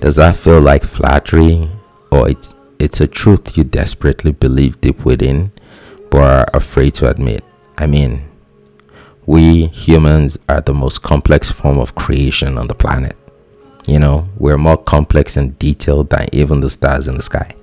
Does 0.00 0.16
that 0.16 0.36
feel 0.36 0.60
like 0.60 0.82
flattery 0.82 1.70
or 2.10 2.28
it's 2.28 2.54
it's 2.78 3.00
a 3.00 3.06
truth 3.06 3.56
you 3.56 3.64
desperately 3.64 4.32
believe 4.32 4.80
deep 4.80 5.04
within 5.04 5.52
but 6.10 6.20
are 6.20 6.46
afraid 6.54 6.94
to 6.94 7.08
admit? 7.08 7.44
I 7.78 7.86
mean, 7.86 8.22
we 9.26 9.66
humans 9.66 10.38
are 10.48 10.60
the 10.60 10.74
most 10.74 11.02
complex 11.02 11.50
form 11.50 11.78
of 11.78 11.94
creation 11.94 12.58
on 12.58 12.66
the 12.66 12.74
planet. 12.74 13.16
You 13.86 13.98
know, 13.98 14.28
we're 14.36 14.58
more 14.58 14.76
complex 14.76 15.36
and 15.36 15.58
detailed 15.58 16.10
than 16.10 16.28
even 16.32 16.60
the 16.60 16.70
stars 16.70 17.08
in 17.08 17.16
the 17.16 17.22
sky. 17.22 17.54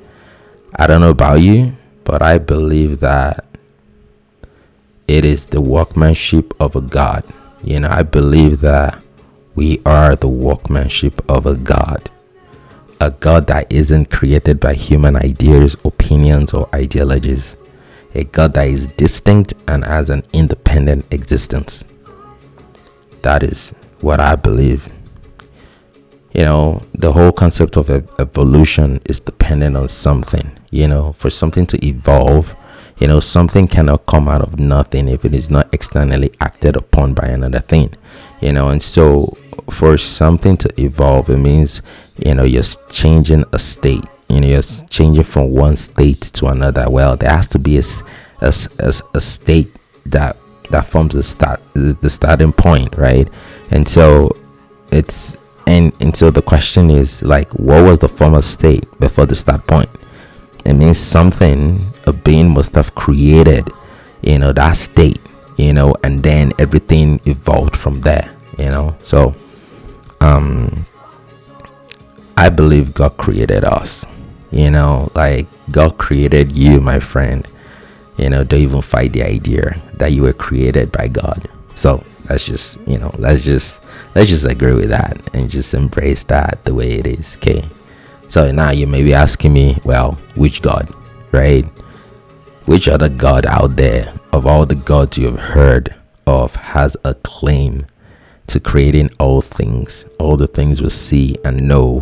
I 0.76 0.88
don't 0.88 1.02
know 1.02 1.12
about 1.12 1.42
you, 1.42 1.74
but 2.04 2.22
I 2.22 2.38
believe 2.38 3.00
that 3.02 3.46
it 5.08 5.24
is 5.24 5.48
the 5.48 5.62
workmanship 5.62 6.54
of 6.60 6.76
a 6.76 6.82
God. 6.82 7.24
You 7.64 7.80
know, 7.80 7.90
I 7.90 8.04
believe 8.04 8.62
that 8.62 9.02
we 9.56 9.82
are 9.86 10.16
the 10.16 10.28
workmanship 10.28 11.22
of 11.30 11.46
a 11.46 11.56
God. 11.56 12.10
A 13.00 13.12
God 13.12 13.48
that 13.48 13.72
isn't 13.72 14.10
created 14.10 14.60
by 14.60 14.74
human 14.74 15.16
ideas, 15.16 15.76
opinions, 15.84 16.54
or 16.54 16.68
ideologies. 16.74 17.56
A 18.16 18.24
God 18.24 18.54
that 18.54 18.68
is 18.68 18.88
distinct 18.88 19.54
and 19.68 19.84
has 19.86 20.10
an 20.10 20.24
independent 20.34 21.06
existence. 21.12 21.86
That 23.22 23.44
is 23.44 23.74
what 24.02 24.20
I 24.20 24.36
believe. 24.36 24.90
You 26.34 26.44
know, 26.44 26.84
the 26.94 27.12
whole 27.12 27.32
concept 27.32 27.78
of 27.78 27.90
evolution 27.90 29.02
is 29.06 29.20
dependent 29.20 29.76
on 29.76 29.88
something. 29.88 30.52
You 30.72 30.88
know, 30.88 31.14
for 31.14 31.30
something 31.30 31.66
to 31.68 31.86
evolve, 31.86 32.56
you 33.00 33.08
know, 33.08 33.20
something 33.20 33.68
cannot 33.68 34.06
come 34.06 34.28
out 34.28 34.42
of 34.42 34.60
nothing 34.60 35.08
if 35.08 35.26
it 35.26 35.34
is 35.34 35.50
not 35.50 35.74
externally 35.74 36.32
acted 36.40 36.76
upon 36.76 37.14
by 37.14 37.28
another 37.28 37.60
thing. 37.60 37.94
You 38.42 38.54
know, 38.54 38.70
and 38.70 38.82
so 38.82 39.38
for 39.70 39.98
something 39.98 40.58
to 40.58 40.82
evolve, 40.82 41.30
it 41.30 41.38
means, 41.38 41.82
you 42.24 42.36
know, 42.36 42.44
you're 42.44 42.64
changing 42.90 43.44
a 43.52 43.60
state. 43.60 44.04
You 44.30 44.42
know, 44.42 44.48
you're 44.48 44.62
changing 44.90 45.24
from 45.24 45.52
one 45.52 45.76
state 45.76 46.22
to 46.22 46.48
another. 46.48 46.90
Well, 46.90 47.16
there 47.16 47.30
has 47.30 47.48
to 47.50 47.60
be 47.60 47.78
a, 47.78 47.84
a, 48.42 48.54
a, 48.80 48.94
a 49.16 49.22
state 49.22 49.74
that 50.06 50.38
that 50.70 50.86
forms 50.86 51.14
the 51.14 51.24
start 51.24 51.62
the 51.74 52.10
starting 52.10 52.52
point 52.52 52.94
right? 52.98 53.30
And 53.72 53.88
so 53.88 54.36
it's 54.92 55.38
and 55.66 55.94
and 56.02 56.16
so 56.16 56.30
the 56.30 56.42
question 56.42 56.90
is 56.90 57.24
like 57.24 57.52
what 57.54 57.84
was 57.84 58.00
the 58.00 58.10
former 58.10 58.42
state 58.42 58.86
before 59.00 59.26
the 59.26 59.36
start 59.36 59.66
point? 59.68 59.90
It 60.66 60.74
means 60.74 60.98
something 60.98 61.86
a 62.06 62.14
being 62.14 62.54
must 62.54 62.76
have 62.76 62.96
created 62.96 63.70
you 64.22 64.40
know 64.40 64.52
that 64.54 64.74
state 64.74 65.20
you 65.58 65.74
know 65.74 65.96
and 66.04 66.24
then 66.24 66.52
everything 66.60 67.20
evolved 67.26 67.76
from 67.76 68.02
there 68.02 68.34
you 68.58 68.66
know? 68.66 68.96
So 69.02 69.36
um 70.22 70.84
i 72.38 72.50
believe 72.50 72.94
god 72.94 73.16
created 73.18 73.64
us 73.64 74.06
you 74.52 74.72
know 74.72 75.12
like 75.16 75.48
god 75.72 75.98
created 75.98 76.56
you 76.56 76.80
my 76.80 77.00
friend. 77.00 77.48
You 78.18 78.30
know 78.30 78.44
don't 78.44 78.62
even 78.62 78.82
fight 78.82 79.14
the 79.14 79.24
idea 79.24 79.80
that 79.96 80.12
you 80.12 80.24
were 80.24 80.34
created 80.34 80.92
by 80.92 81.08
god. 81.08 81.48
So 81.76 82.04
let's 82.30 82.46
just 82.46 82.80
you 82.88 82.98
know 82.98 83.14
let's 83.18 83.44
just 83.44 83.82
let's 84.16 84.30
just 84.30 84.46
agree 84.46 84.74
with 84.74 84.90
that 84.90 85.18
and 85.34 85.50
just 85.50 85.74
embrace 85.74 86.24
that 86.26 86.66
the 86.66 86.74
way 86.74 86.94
it 86.94 87.06
is 87.06 87.38
okay? 87.38 87.68
So 88.28 88.52
now 88.52 88.72
you 88.72 88.88
may 88.88 89.04
be 89.04 89.14
asking 89.14 89.54
me, 89.54 89.80
well, 89.86 90.14
which 90.36 90.62
God, 90.62 90.94
right? 91.32 91.64
Which 92.66 92.90
other 92.90 93.08
God 93.08 93.46
out 93.46 93.78
there 93.78 94.14
of 94.34 94.46
all 94.46 94.66
the 94.66 94.76
gods 94.76 95.18
you 95.18 95.28
have 95.28 95.40
heard 95.40 95.96
of 96.26 96.54
has 96.56 96.98
a 97.06 97.14
claim 97.16 97.86
to 98.48 98.60
creating 98.60 99.10
all 99.20 99.42
things, 99.42 100.06
all 100.20 100.36
the 100.36 100.48
things 100.48 100.82
we 100.82 100.90
see 100.90 101.38
and 101.46 101.68
know, 101.68 102.00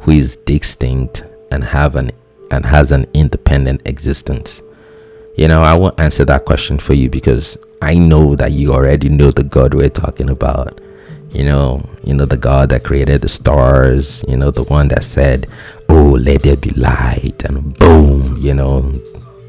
who 0.00 0.12
is 0.12 0.36
distinct 0.36 1.24
and 1.50 1.64
have 1.64 1.96
an 1.96 2.10
and 2.50 2.66
has 2.66 2.92
an 2.92 3.06
independent 3.14 3.82
existence? 3.86 4.62
You 5.36 5.48
know, 5.48 5.62
I 5.62 5.74
won't 5.76 5.98
answer 5.98 6.24
that 6.26 6.44
question 6.44 6.78
for 6.78 6.94
you 6.94 7.08
because 7.08 7.56
I 7.80 7.94
know 7.94 8.34
that 8.36 8.52
you 8.52 8.72
already 8.72 9.08
know 9.08 9.30
the 9.30 9.44
God 9.44 9.74
we're 9.74 9.88
talking 9.88 10.30
about 10.30 10.80
you 11.32 11.44
know 11.44 11.80
you 12.02 12.12
know 12.12 12.24
the 12.24 12.36
god 12.36 12.68
that 12.70 12.82
created 12.82 13.20
the 13.20 13.28
stars 13.28 14.24
you 14.28 14.36
know 14.36 14.50
the 14.50 14.64
one 14.64 14.88
that 14.88 15.04
said 15.04 15.46
oh 15.88 16.16
let 16.20 16.42
there 16.42 16.56
be 16.56 16.70
light 16.70 17.44
and 17.44 17.78
boom 17.78 18.36
you 18.38 18.52
know 18.52 18.80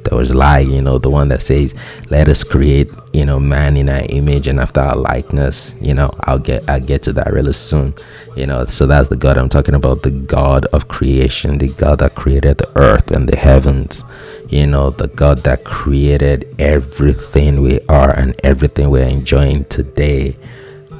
there 0.03 0.17
was 0.17 0.33
light 0.33 0.67
you 0.67 0.81
know 0.81 0.97
the 0.97 1.09
one 1.09 1.27
that 1.27 1.41
says 1.41 1.75
let 2.09 2.27
us 2.27 2.43
create 2.43 2.91
you 3.13 3.25
know 3.25 3.39
man 3.39 3.77
in 3.77 3.89
our 3.89 4.03
image 4.09 4.47
and 4.47 4.59
after 4.59 4.81
our 4.81 4.95
likeness 4.95 5.75
you 5.79 5.93
know 5.93 6.09
i'll 6.21 6.39
get 6.39 6.67
i'll 6.69 6.79
get 6.79 7.01
to 7.01 7.13
that 7.13 7.31
really 7.31 7.53
soon 7.53 7.93
you 8.35 8.45
know 8.45 8.65
so 8.65 8.85
that's 8.85 9.09
the 9.09 9.15
god 9.15 9.37
i'm 9.37 9.49
talking 9.49 9.75
about 9.75 10.01
the 10.03 10.11
god 10.11 10.65
of 10.67 10.87
creation 10.87 11.57
the 11.57 11.69
god 11.69 11.99
that 11.99 12.15
created 12.15 12.57
the 12.57 12.71
earth 12.77 13.11
and 13.11 13.29
the 13.29 13.35
heavens 13.37 14.03
you 14.49 14.65
know 14.65 14.89
the 14.89 15.07
god 15.09 15.37
that 15.39 15.63
created 15.63 16.53
everything 16.59 17.61
we 17.61 17.79
are 17.87 18.11
and 18.17 18.39
everything 18.43 18.89
we're 18.89 19.03
enjoying 19.03 19.63
today 19.65 20.35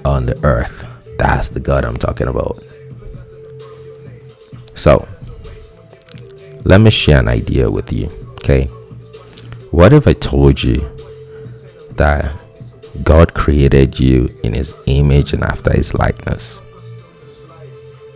on 0.05 0.25
the 0.25 0.43
earth. 0.43 0.85
That's 1.17 1.49
the 1.49 1.59
God 1.59 1.85
I'm 1.85 1.97
talking 1.97 2.27
about. 2.27 2.63
So, 4.75 5.07
let 6.63 6.81
me 6.81 6.89
share 6.89 7.19
an 7.19 7.27
idea 7.27 7.69
with 7.69 7.91
you, 7.91 8.09
okay? 8.43 8.69
What 9.71 9.93
if 9.93 10.05
I 10.05 10.11
told 10.11 10.61
you 10.61 10.85
that 11.91 12.37
God 13.03 13.33
created 13.33 13.97
you 13.97 14.37
in 14.43 14.51
His 14.51 14.75
image 14.85 15.31
and 15.31 15.43
after 15.43 15.71
His 15.71 15.93
likeness? 15.93 16.61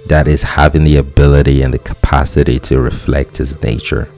That 0.07 0.27
is, 0.27 0.43
having 0.43 0.83
the 0.83 0.97
ability 0.97 1.61
and 1.61 1.73
the 1.73 1.79
capacity 1.79 2.59
to 2.59 2.81
reflect 2.81 3.37
His 3.37 3.61
nature. 3.63 4.09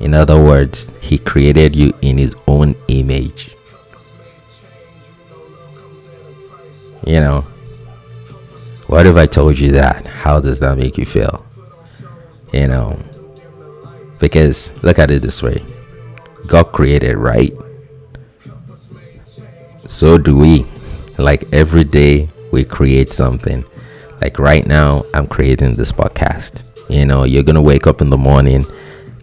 In 0.00 0.14
other 0.14 0.42
words, 0.42 0.94
He 1.02 1.18
created 1.18 1.76
you 1.76 1.92
in 2.00 2.16
His 2.16 2.34
own 2.46 2.74
image. 2.88 3.54
You 7.06 7.20
know, 7.20 7.40
what 8.86 9.06
if 9.06 9.16
I 9.16 9.26
told 9.26 9.58
you 9.58 9.72
that? 9.72 10.06
How 10.06 10.40
does 10.40 10.58
that 10.60 10.78
make 10.78 10.96
you 10.96 11.04
feel? 11.04 11.44
You 12.50 12.68
know, 12.68 12.98
because 14.18 14.72
look 14.82 14.98
at 14.98 15.10
it 15.10 15.20
this 15.20 15.42
way 15.42 15.62
God 16.52 16.70
created, 16.70 17.16
right? 17.16 17.50
So 19.86 20.18
do 20.18 20.36
we. 20.36 20.66
Like 21.16 21.50
every 21.50 21.82
day, 21.82 22.28
we 22.52 22.62
create 22.62 23.10
something. 23.10 23.64
Like 24.20 24.38
right 24.38 24.66
now, 24.66 25.06
I'm 25.14 25.26
creating 25.26 25.76
this 25.76 25.92
podcast. 25.92 26.62
You 26.90 27.06
know, 27.06 27.24
you're 27.24 27.42
gonna 27.42 27.62
wake 27.62 27.86
up 27.86 28.02
in 28.02 28.10
the 28.10 28.18
morning 28.18 28.66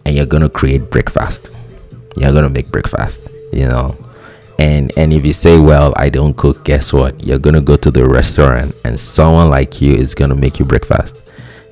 and 0.07 0.15
you're 0.15 0.25
gonna 0.25 0.49
create 0.49 0.89
breakfast. 0.89 1.51
You're 2.17 2.33
gonna 2.33 2.49
make 2.49 2.71
breakfast. 2.71 3.21
You 3.53 3.67
know, 3.67 3.95
and 4.57 4.91
and 4.97 5.13
if 5.13 5.23
you 5.23 5.33
say 5.33 5.59
well 5.59 5.93
i 5.97 6.09
don't 6.09 6.35
cook 6.35 6.63
guess 6.65 6.91
what 6.91 7.23
you're 7.23 7.39
gonna 7.39 7.61
go 7.61 7.77
to 7.77 7.91
the 7.91 8.05
restaurant 8.07 8.75
and 8.83 8.99
someone 8.99 9.49
like 9.49 9.81
you 9.81 9.93
is 9.93 10.13
gonna 10.13 10.35
make 10.35 10.59
you 10.59 10.65
breakfast 10.65 11.15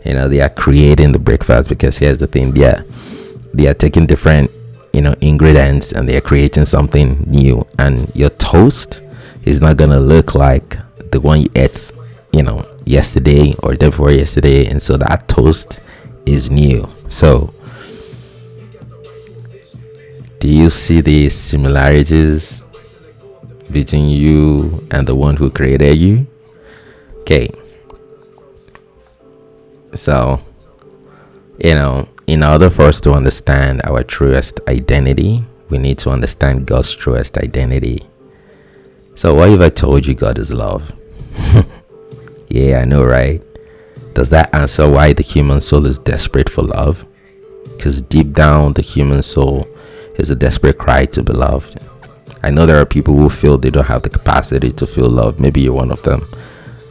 you 0.06 0.14
know 0.14 0.30
they 0.30 0.40
are 0.40 0.50
creating 0.50 1.12
the 1.12 1.20
breakfast 1.20 1.68
because 1.68 1.98
here's 1.98 2.20
the 2.20 2.28
thing 2.28 2.56
yeah 2.56 2.82
they 3.54 3.68
are 3.68 3.74
taking 3.74 4.06
different 4.06 4.50
you 4.98 5.02
know 5.02 5.16
ingredients 5.22 5.92
and 5.94 6.10
they 6.10 6.18
are 6.18 6.22
creating 6.22 6.66
something 6.66 7.24
new 7.28 7.66
and 7.78 8.14
your 8.16 8.30
toast 8.32 9.04
is 9.44 9.62
not 9.62 9.78
gonna 9.78 10.00
look 10.00 10.36
like 10.36 10.78
the 11.12 11.20
one 11.22 11.42
you 11.42 11.50
ate 11.56 11.92
you 12.34 12.44
know 12.44 12.66
yesterday 12.86 13.54
or 13.64 13.76
day 13.76 13.88
before 13.88 14.12
yesterday 14.12 14.66
and 14.66 14.82
so 14.82 14.98
that 14.98 15.28
toast 15.28 15.80
is 16.26 16.50
new 16.50 16.88
so 17.08 17.54
do 20.40 20.50
you 20.50 20.70
see 20.70 21.02
the 21.02 21.30
similarities 21.30 22.66
between 23.72 24.10
you 24.10 24.86
and 24.92 25.08
the 25.08 25.16
one 25.16 25.36
who 25.36 25.50
created 25.50 26.00
you. 26.00 26.28
Okay. 27.22 27.50
So, 29.94 30.40
you 31.64 31.76
know, 31.76 32.08
in 32.28 32.44
order 32.44 32.70
for 32.70 32.84
us 32.84 33.00
to 33.02 33.14
understand 33.14 33.82
our 33.86 34.04
truest 34.04 34.60
identity, 34.68 35.44
we 35.70 35.78
need 35.78 35.98
to 36.00 36.12
understand 36.12 36.66
God's 36.66 36.94
truest 36.94 37.38
identity. 37.38 38.04
So, 39.16 39.34
what 39.34 39.50
if 39.50 39.62
I 39.62 39.70
told 39.70 40.06
you 40.06 40.14
God 40.14 40.38
is 40.38 40.54
love? 40.54 40.94
yeah, 42.50 42.80
I 42.80 42.86
know, 42.86 43.04
right? 43.04 43.42
Does 44.14 44.30
that 44.32 44.54
answer 44.54 44.90
why 44.90 45.14
the 45.14 45.24
human 45.24 45.62
soul 45.62 45.86
is 45.86 46.00
desperate 46.00 46.50
for 46.50 46.64
love? 46.64 47.06
Because 47.76 48.02
deep 48.02 48.34
down, 48.34 48.74
the 48.74 48.82
human 48.82 49.22
soul 49.22 49.66
is 50.16 50.30
a 50.30 50.36
desperate 50.36 50.78
cry 50.78 51.06
to 51.06 51.24
be 51.24 51.32
loved. 51.32 51.80
I 52.44 52.52
know 52.52 52.66
there 52.66 52.80
are 52.80 52.86
people 52.86 53.18
who 53.18 53.30
feel 53.30 53.58
they 53.58 53.70
don't 53.70 53.86
have 53.86 54.04
the 54.04 54.10
capacity 54.10 54.72
to 54.72 54.86
feel 54.86 55.10
love. 55.10 55.40
Maybe 55.40 55.62
you're 55.62 55.74
one 55.74 55.92
of 55.92 56.04
them. 56.04 56.28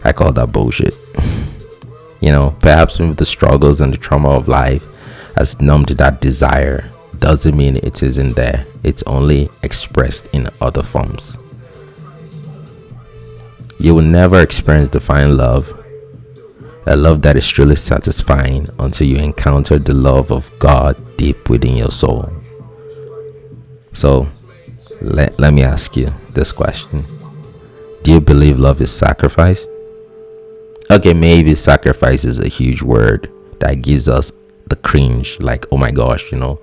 I 0.03 0.13
call 0.13 0.33
that 0.33 0.53
bullshit. 0.53 0.95
you 2.21 2.31
know, 2.33 2.57
perhaps 2.61 2.99
with 2.99 3.17
the 3.17 3.27
struggles 3.27 3.81
and 3.81 3.93
the 3.93 3.99
trauma 3.99 4.31
of 4.31 4.49
life 4.49 4.85
has 5.37 5.61
numbed 5.61 5.89
that 5.89 6.21
desire 6.21 6.91
doesn't 7.19 7.57
mean 7.57 7.77
it 7.77 8.03
isn't 8.03 8.35
there. 8.35 8.67
It's 8.83 9.03
only 9.05 9.51
expressed 9.63 10.27
in 10.33 10.49
other 10.61 10.83
forms. 10.83 11.39
You 13.79 13.95
will 13.95 14.03
never 14.03 14.41
experience 14.41 14.89
divine 14.89 15.37
love, 15.37 15.73
a 16.87 16.97
love 16.97 17.23
that 17.23 17.37
is 17.37 17.49
truly 17.49 17.77
satisfying 17.77 18.69
until 18.79 19.07
you 19.07 19.17
encounter 19.17 19.79
the 19.79 19.93
love 19.93 20.31
of 20.31 20.51
God 20.59 20.97
deep 21.17 21.51
within 21.51 21.77
your 21.77 21.91
soul. 21.91 22.31
So, 23.93 24.29
let, 25.03 25.39
let 25.39 25.53
me 25.53 25.63
ask 25.63 25.97
you 25.97 26.13
this 26.31 26.53
question 26.53 27.05
Do 28.03 28.13
you 28.13 28.21
believe 28.21 28.59
love 28.59 28.81
is 28.81 28.91
sacrifice? 28.91 29.67
Okay, 30.91 31.13
maybe 31.13 31.55
sacrifice 31.55 32.25
is 32.25 32.41
a 32.41 32.49
huge 32.49 32.83
word 32.83 33.31
that 33.59 33.83
gives 33.83 34.09
us 34.09 34.33
the 34.67 34.77
cringe. 34.77 35.39
Like, 35.41 35.65
oh 35.71 35.77
my 35.77 35.91
gosh, 35.91 36.31
you 36.33 36.39
know, 36.39 36.61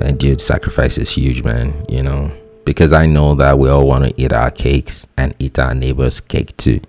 man, 0.00 0.16
dude, 0.16 0.40
sacrifice 0.40 0.98
is 0.98 1.10
huge, 1.10 1.42
man, 1.42 1.84
you 1.88 2.02
know. 2.02 2.32
Because 2.64 2.92
I 2.92 3.06
know 3.06 3.34
that 3.36 3.58
we 3.58 3.68
all 3.68 3.86
want 3.86 4.04
to 4.04 4.22
eat 4.22 4.32
our 4.32 4.50
cakes 4.50 5.06
and 5.16 5.34
eat 5.38 5.58
our 5.58 5.74
neighbor's 5.74 6.20
cake 6.20 6.56
too. 6.56 6.80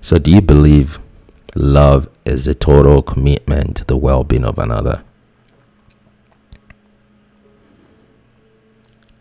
So, 0.00 0.18
do 0.18 0.30
you 0.30 0.42
believe 0.42 0.98
love 1.54 2.08
is 2.24 2.46
a 2.46 2.54
total 2.54 3.02
commitment 3.02 3.78
to 3.78 3.84
the 3.84 3.96
well 3.96 4.24
being 4.24 4.44
of 4.44 4.58
another? 4.58 5.02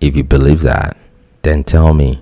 If 0.01 0.17
you 0.17 0.25
believe 0.25 0.61
that, 0.63 0.97
then 1.43 1.63
tell 1.63 1.93
me, 1.93 2.21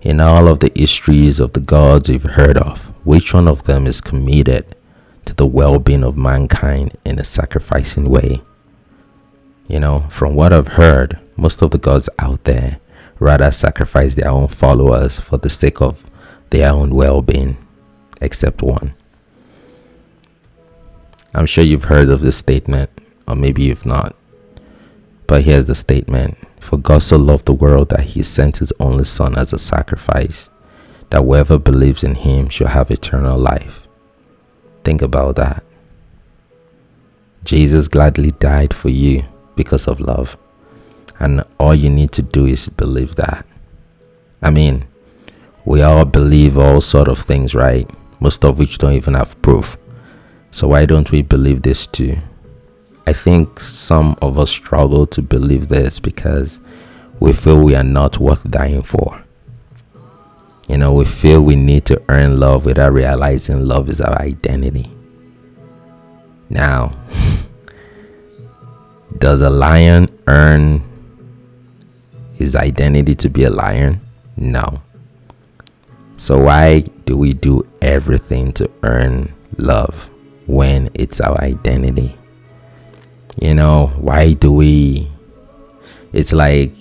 in 0.00 0.20
all 0.20 0.48
of 0.48 0.60
the 0.60 0.70
histories 0.74 1.40
of 1.40 1.52
the 1.52 1.60
gods 1.60 2.08
you've 2.08 2.22
heard 2.22 2.56
of, 2.56 2.88
which 3.04 3.32
one 3.32 3.48
of 3.48 3.64
them 3.64 3.86
is 3.86 4.00
committed 4.00 4.75
to 5.26 5.34
the 5.34 5.46
well 5.46 5.78
being 5.78 6.02
of 6.02 6.16
mankind 6.16 6.96
in 7.04 7.18
a 7.18 7.24
sacrificing 7.24 8.08
way? 8.08 8.40
You 9.68 9.80
know, 9.80 10.06
from 10.08 10.34
what 10.34 10.52
I've 10.52 10.68
heard, 10.68 11.18
most 11.36 11.60
of 11.62 11.70
the 11.70 11.78
gods 11.78 12.08
out 12.18 12.44
there 12.44 12.78
rather 13.18 13.50
sacrifice 13.50 14.14
their 14.14 14.30
own 14.30 14.48
followers 14.48 15.18
for 15.18 15.38
the 15.38 15.50
sake 15.50 15.80
of 15.80 16.08
their 16.50 16.70
own 16.70 16.94
well 16.94 17.22
being, 17.22 17.56
except 18.20 18.62
one. 18.62 18.94
I'm 21.34 21.46
sure 21.46 21.64
you've 21.64 21.84
heard 21.84 22.08
of 22.08 22.20
this 22.20 22.36
statement, 22.36 22.90
or 23.28 23.34
maybe 23.34 23.64
you've 23.64 23.86
not. 23.86 24.16
But 25.26 25.42
here's 25.42 25.66
the 25.66 25.74
statement 25.74 26.38
For 26.60 26.78
God 26.78 27.02
so 27.02 27.16
loved 27.16 27.46
the 27.46 27.52
world 27.52 27.90
that 27.90 28.00
he 28.00 28.22
sent 28.22 28.58
his 28.58 28.72
only 28.80 29.04
Son 29.04 29.36
as 29.36 29.52
a 29.52 29.58
sacrifice, 29.58 30.48
that 31.10 31.22
whoever 31.22 31.58
believes 31.58 32.04
in 32.04 32.14
him 32.14 32.48
shall 32.48 32.68
have 32.68 32.90
eternal 32.90 33.38
life. 33.38 33.85
Think 34.86 35.02
about 35.02 35.34
that. 35.34 35.64
Jesus 37.42 37.88
gladly 37.88 38.30
died 38.30 38.72
for 38.72 38.88
you 38.88 39.24
because 39.56 39.88
of 39.88 39.98
love. 39.98 40.38
And 41.18 41.42
all 41.58 41.74
you 41.74 41.90
need 41.90 42.12
to 42.12 42.22
do 42.22 42.46
is 42.46 42.68
believe 42.68 43.16
that. 43.16 43.44
I 44.42 44.50
mean, 44.50 44.86
we 45.64 45.82
all 45.82 46.04
believe 46.04 46.56
all 46.56 46.80
sort 46.80 47.08
of 47.08 47.18
things, 47.18 47.52
right? 47.52 47.90
Most 48.20 48.44
of 48.44 48.60
which 48.60 48.78
don't 48.78 48.92
even 48.92 49.14
have 49.14 49.42
proof. 49.42 49.76
So 50.52 50.68
why 50.68 50.86
don't 50.86 51.10
we 51.10 51.20
believe 51.22 51.62
this 51.62 51.88
too? 51.88 52.18
I 53.08 53.12
think 53.12 53.58
some 53.58 54.16
of 54.22 54.38
us 54.38 54.52
struggle 54.52 55.04
to 55.06 55.20
believe 55.20 55.66
this 55.66 55.98
because 55.98 56.60
we 57.18 57.32
feel 57.32 57.60
we 57.60 57.74
are 57.74 57.82
not 57.82 58.20
worth 58.20 58.48
dying 58.52 58.82
for. 58.82 59.25
You 60.68 60.78
know, 60.78 60.94
we 60.94 61.04
feel 61.04 61.42
we 61.42 61.56
need 61.56 61.84
to 61.86 62.02
earn 62.08 62.40
love 62.40 62.64
without 62.64 62.92
realizing 62.92 63.64
love 63.64 63.88
is 63.88 64.00
our 64.00 64.20
identity. 64.20 64.90
Now, 66.48 66.92
does 69.18 69.42
a 69.42 69.50
lion 69.50 70.08
earn 70.26 70.82
his 72.34 72.56
identity 72.56 73.14
to 73.16 73.28
be 73.28 73.44
a 73.44 73.50
lion? 73.50 74.00
No. 74.36 74.82
So, 76.16 76.42
why 76.42 76.80
do 77.04 77.16
we 77.16 77.32
do 77.32 77.66
everything 77.80 78.52
to 78.52 78.70
earn 78.82 79.32
love 79.58 80.10
when 80.46 80.90
it's 80.94 81.20
our 81.20 81.40
identity? 81.40 82.16
you 83.40 83.54
know 83.54 83.88
why 84.00 84.32
do 84.32 84.50
we 84.50 85.10
it's 86.12 86.32
like 86.32 86.72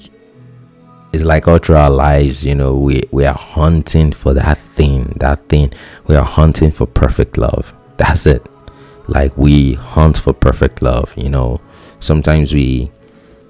it's 1.16 1.24
like 1.24 1.48
all 1.48 1.58
through 1.58 1.78
our 1.78 1.90
lives 1.90 2.46
you 2.46 2.54
know 2.54 2.76
we 2.76 3.02
we 3.12 3.26
are 3.26 3.38
hunting 3.38 4.12
for 4.12 4.34
that 4.34 4.58
thing 4.58 5.14
that 5.20 5.48
thing. 5.50 5.72
We 6.08 6.16
are 6.16 6.26
hunting 6.26 6.72
for 6.72 6.86
perfect 6.86 7.38
love. 7.38 7.74
That's 7.98 8.26
it. 8.26 8.46
Like 9.08 9.36
we 9.38 9.74
hunt 9.74 10.18
for 10.18 10.34
perfect 10.34 10.82
love 10.84 11.14
you 11.18 11.30
know. 11.30 11.62
Sometimes 12.00 12.54
we 12.54 12.92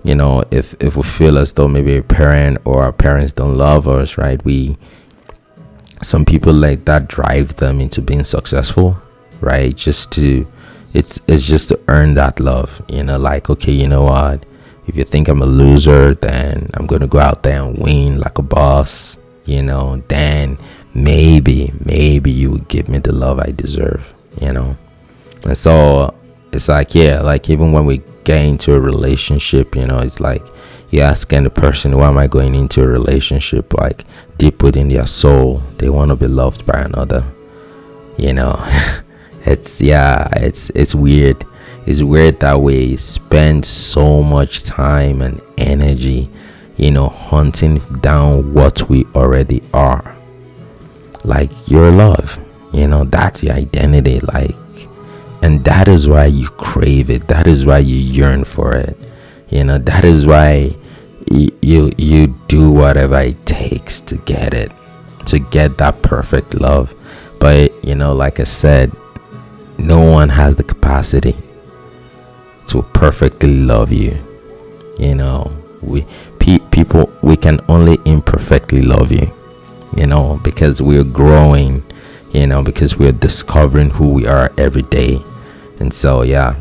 you 0.04 0.14
know 0.14 0.44
if 0.52 0.76
if 0.80 0.96
we 0.96 1.04
feel 1.04 1.38
as 1.40 1.54
though 1.54 1.68
maybe 1.68 1.98
a 1.98 2.04
parent 2.04 2.60
or 2.66 2.84
our 2.84 2.92
parents 2.92 3.34
don't 3.34 3.58
love 3.58 3.88
us 3.88 4.18
right 4.20 4.44
we 4.46 4.78
some 6.04 6.24
people 6.24 6.54
like 6.54 6.86
that 6.86 7.08
drive 7.08 7.56
them 7.56 7.82
into 7.82 8.02
being 8.02 8.24
successful 8.24 8.96
right? 9.42 9.76
Just 9.76 10.12
to 10.14 10.48
it's 10.94 11.20
it's 11.28 11.46
just 11.46 11.70
to 11.70 11.80
earn 11.88 12.14
that 12.14 12.40
love 12.40 12.82
you 12.88 13.04
know 13.04 13.18
like 13.18 13.50
okay 13.50 13.72
you 13.72 13.88
know 13.88 14.04
what 14.04 14.46
if 14.88 14.96
you 14.96 15.04
think 15.04 15.28
i'm 15.28 15.42
a 15.42 15.46
loser 15.46 16.14
then 16.16 16.70
i'm 16.76 16.86
gonna 16.86 17.08
go 17.08 17.20
out 17.20 17.44
there 17.44 17.62
and 17.62 17.78
win 17.78 18.20
like 18.20 18.38
a 18.38 18.42
boss 18.42 19.18
you 19.46 19.62
know 19.62 20.02
then 20.08 20.58
maybe 20.94 21.72
maybe 21.84 22.32
you 22.32 22.52
would 22.52 22.68
give 22.68 22.88
me 22.88 23.00
the 23.00 23.12
love 23.12 23.40
i 23.40 23.52
deserve 23.52 24.14
you 24.42 24.52
know? 24.52 24.76
And 25.46 25.58
so 25.58 26.14
it's 26.52 26.68
like 26.70 26.96
yeah 26.96 27.22
like 27.22 27.50
even 27.50 27.72
when 27.72 27.86
we 27.86 28.02
get 28.24 28.46
into 28.46 28.74
a 28.74 28.80
relationship 28.80 29.76
you 29.76 29.86
know 29.86 30.00
it's 30.00 30.20
like 30.20 30.42
you 30.90 31.02
asking 31.02 31.44
the 31.44 31.50
person 31.50 31.98
why 31.98 32.08
am 32.08 32.18
i 32.18 32.28
going 32.28 32.56
into 32.56 32.82
a 32.82 32.88
relationship? 32.88 33.74
Like 33.74 34.04
deep 34.38 34.64
within 34.64 34.90
their 34.90 35.08
soul 35.08 35.62
they 35.78 35.90
want 35.90 36.10
to 36.10 36.16
be 36.16 36.28
loved 36.28 36.66
by 36.66 36.82
another 36.82 37.24
you 38.18 38.34
know? 38.34 38.56
It's 39.48 39.80
yeah 39.80 40.28
it's 40.38 40.72
it's 40.72 40.96
weird 40.96 41.46
it's 41.86 42.02
weird 42.02 42.40
that 42.40 42.60
we 42.60 42.98
spend 42.98 43.64
so 43.64 44.24
much 44.24 44.64
time 44.64 45.22
and 45.22 45.42
energy 45.58 46.30
you 46.78 46.92
know 46.92 47.08
hunting 47.08 47.78
down 48.02 48.54
what 48.54 48.90
we 48.90 49.06
already 49.16 49.62
are. 49.74 50.16
Like 51.24 51.52
your 51.70 51.92
love 51.92 52.40
you 52.74 52.88
know 52.88 53.04
that's 53.06 53.44
your 53.44 53.54
identity 53.54 54.20
like 54.20 54.56
and 55.42 55.64
that 55.66 55.88
is 55.88 56.08
why 56.08 56.26
you 56.26 56.48
crave 56.50 57.10
it. 57.10 57.28
That 57.28 57.48
is 57.48 57.66
why 57.66 57.80
you 57.80 57.96
yearn 57.96 58.44
for 58.46 58.76
it. 58.76 58.98
You 59.50 59.64
know 59.64 59.78
that 59.78 60.04
is 60.04 60.26
why 60.26 60.76
you 61.32 61.58
you, 61.62 61.92
you 61.98 62.28
do 62.48 62.72
whatever 62.72 63.20
it 63.20 63.46
takes 63.46 64.02
to 64.02 64.18
get 64.18 64.54
it 64.54 64.72
to 65.28 65.40
get 65.40 65.78
that 65.78 66.02
perfect 66.02 66.56
love. 66.56 66.96
But 67.40 67.72
you 67.86 67.94
know 67.96 68.14
like 68.14 68.40
i 68.40 68.44
said 68.44 68.92
no 69.78 70.00
one 70.00 70.30
has 70.30 70.56
the 70.56 70.64
capacity 70.64 71.36
to 72.68 72.82
perfectly 72.94 73.54
love 73.54 73.92
you. 73.92 74.18
You 74.98 75.16
know, 75.16 75.52
we 75.82 76.06
pe- 76.40 76.60
people 76.72 77.12
we 77.22 77.38
can 77.38 77.60
only 77.68 77.98
imperfectly 78.06 78.82
love 78.82 79.12
you. 79.12 79.32
You 79.96 80.08
know, 80.08 80.40
because 80.44 80.82
we're 80.82 81.04
growing. 81.04 81.84
You 82.32 82.48
know, 82.48 82.62
because 82.62 82.98
we're 82.98 83.14
discovering 83.14 83.90
who 83.90 84.10
we 84.10 84.28
are 84.28 84.52
every 84.58 84.82
day. 84.82 85.20
And 85.80 85.94
so, 85.94 86.24
yeah. 86.24 86.56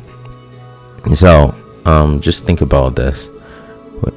So, 1.14 1.54
um, 1.84 2.20
just 2.20 2.44
think 2.44 2.60
about 2.60 2.96
this. 2.96 3.30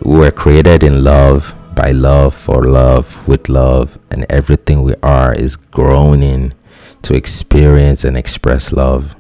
We're 0.02 0.32
created 0.32 0.84
in 0.84 1.04
love, 1.04 1.56
by 1.76 1.92
love, 1.92 2.34
for 2.34 2.64
love, 2.64 3.28
with 3.28 3.50
love, 3.50 3.98
and 4.12 4.26
everything 4.30 4.84
we 4.84 4.96
are 5.02 5.34
is 5.34 5.56
growing 5.56 6.54
to 7.04 7.16
experience 7.16 8.04
and 8.04 8.18
express 8.18 8.72
love. 8.72 9.16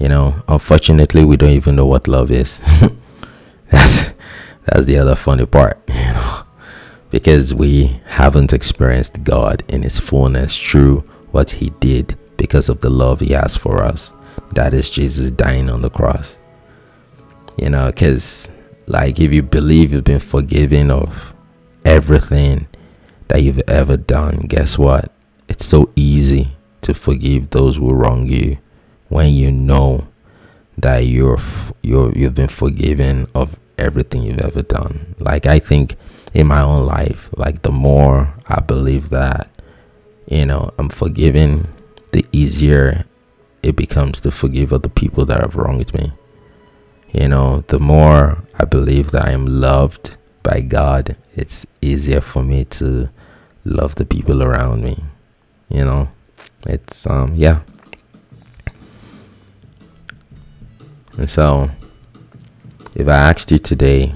You 0.00 0.08
know, 0.08 0.42
unfortunately, 0.48 1.26
we 1.26 1.36
don't 1.36 1.50
even 1.50 1.76
know 1.76 1.84
what 1.84 2.08
love 2.08 2.30
is. 2.30 2.58
that's 3.70 4.14
that's 4.64 4.86
the 4.86 4.96
other 4.96 5.14
funny 5.14 5.44
part, 5.44 5.78
you 5.88 5.94
know, 5.94 6.42
because 7.10 7.52
we 7.52 8.00
haven't 8.06 8.54
experienced 8.54 9.22
God 9.24 9.62
in 9.68 9.82
His 9.82 10.00
fullness 10.00 10.58
through 10.58 11.00
what 11.32 11.50
He 11.50 11.68
did 11.80 12.18
because 12.38 12.70
of 12.70 12.80
the 12.80 12.88
love 12.88 13.20
He 13.20 13.34
has 13.34 13.58
for 13.58 13.82
us. 13.84 14.14
That 14.54 14.72
is 14.72 14.88
Jesus 14.88 15.30
dying 15.30 15.68
on 15.68 15.82
the 15.82 15.90
cross. 15.90 16.38
You 17.58 17.68
know, 17.68 17.90
because 17.90 18.50
like 18.86 19.20
if 19.20 19.34
you 19.34 19.42
believe 19.42 19.92
you've 19.92 20.04
been 20.04 20.18
forgiven 20.18 20.90
of 20.90 21.34
everything 21.84 22.68
that 23.28 23.42
you've 23.42 23.62
ever 23.68 23.98
done, 23.98 24.46
guess 24.48 24.78
what? 24.78 25.12
It's 25.46 25.66
so 25.66 25.92
easy 25.94 26.56
to 26.80 26.94
forgive 26.94 27.50
those 27.50 27.76
who 27.76 27.92
wrong 27.92 28.26
you 28.26 28.56
when 29.10 29.34
you 29.34 29.50
know 29.50 30.06
that 30.78 31.00
you're 31.00 31.36
you're 31.82 32.10
you've 32.16 32.34
been 32.34 32.48
forgiven 32.48 33.28
of 33.34 33.58
everything 33.76 34.22
you've 34.22 34.40
ever 34.40 34.62
done. 34.62 35.14
Like 35.18 35.44
i 35.46 35.58
think 35.58 35.96
in 36.32 36.46
my 36.46 36.62
own 36.62 36.86
life 36.86 37.28
like 37.36 37.62
the 37.62 37.72
more 37.72 38.32
i 38.46 38.60
believe 38.60 39.10
that 39.10 39.50
you 40.28 40.46
know 40.46 40.72
i'm 40.78 40.88
forgiven 40.88 41.66
the 42.12 42.24
easier 42.32 43.04
it 43.64 43.74
becomes 43.74 44.20
to 44.20 44.30
forgive 44.30 44.72
other 44.72 44.88
people 44.88 45.26
that 45.26 45.40
have 45.40 45.56
wronged 45.56 45.92
me. 45.92 46.12
You 47.12 47.28
know 47.28 47.62
the 47.66 47.80
more 47.80 48.44
i 48.58 48.64
believe 48.64 49.10
that 49.10 49.26
i 49.28 49.32
am 49.32 49.44
loved 49.46 50.16
by 50.42 50.60
god 50.60 51.16
it's 51.34 51.66
easier 51.82 52.20
for 52.20 52.42
me 52.42 52.64
to 52.64 53.10
love 53.64 53.96
the 53.96 54.06
people 54.06 54.42
around 54.42 54.82
me. 54.84 55.02
You 55.68 55.84
know 55.84 56.08
it's 56.66 57.06
um 57.08 57.34
yeah 57.34 57.60
and 61.16 61.28
so 61.28 61.70
if 62.94 63.08
i 63.08 63.16
asked 63.16 63.50
you 63.50 63.58
today 63.58 64.14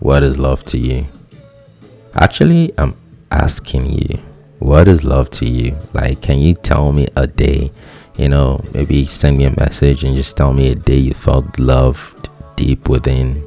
what 0.00 0.22
is 0.22 0.38
love 0.38 0.64
to 0.64 0.78
you 0.78 1.06
actually 2.14 2.72
i'm 2.78 2.96
asking 3.30 3.86
you 3.86 4.18
what 4.62 4.86
is 4.86 5.04
love 5.04 5.28
to 5.30 5.44
you? 5.44 5.76
Like, 5.92 6.22
can 6.22 6.38
you 6.38 6.54
tell 6.54 6.92
me 6.92 7.08
a 7.16 7.26
day? 7.26 7.72
You 8.16 8.28
know, 8.28 8.64
maybe 8.72 9.04
send 9.06 9.36
me 9.36 9.44
a 9.44 9.54
message 9.58 10.04
and 10.04 10.14
just 10.16 10.36
tell 10.36 10.52
me 10.52 10.68
a 10.68 10.74
day 10.76 10.98
you 10.98 11.14
felt 11.14 11.58
loved 11.58 12.28
deep 12.54 12.88
within. 12.88 13.42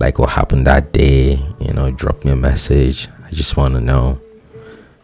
Like, 0.00 0.18
what 0.18 0.30
happened 0.30 0.66
that 0.66 0.92
day? 0.92 1.40
You 1.60 1.72
know, 1.72 1.92
drop 1.92 2.24
me 2.24 2.32
a 2.32 2.36
message. 2.36 3.08
I 3.24 3.30
just 3.30 3.56
want 3.56 3.74
to 3.74 3.80
know. 3.80 4.18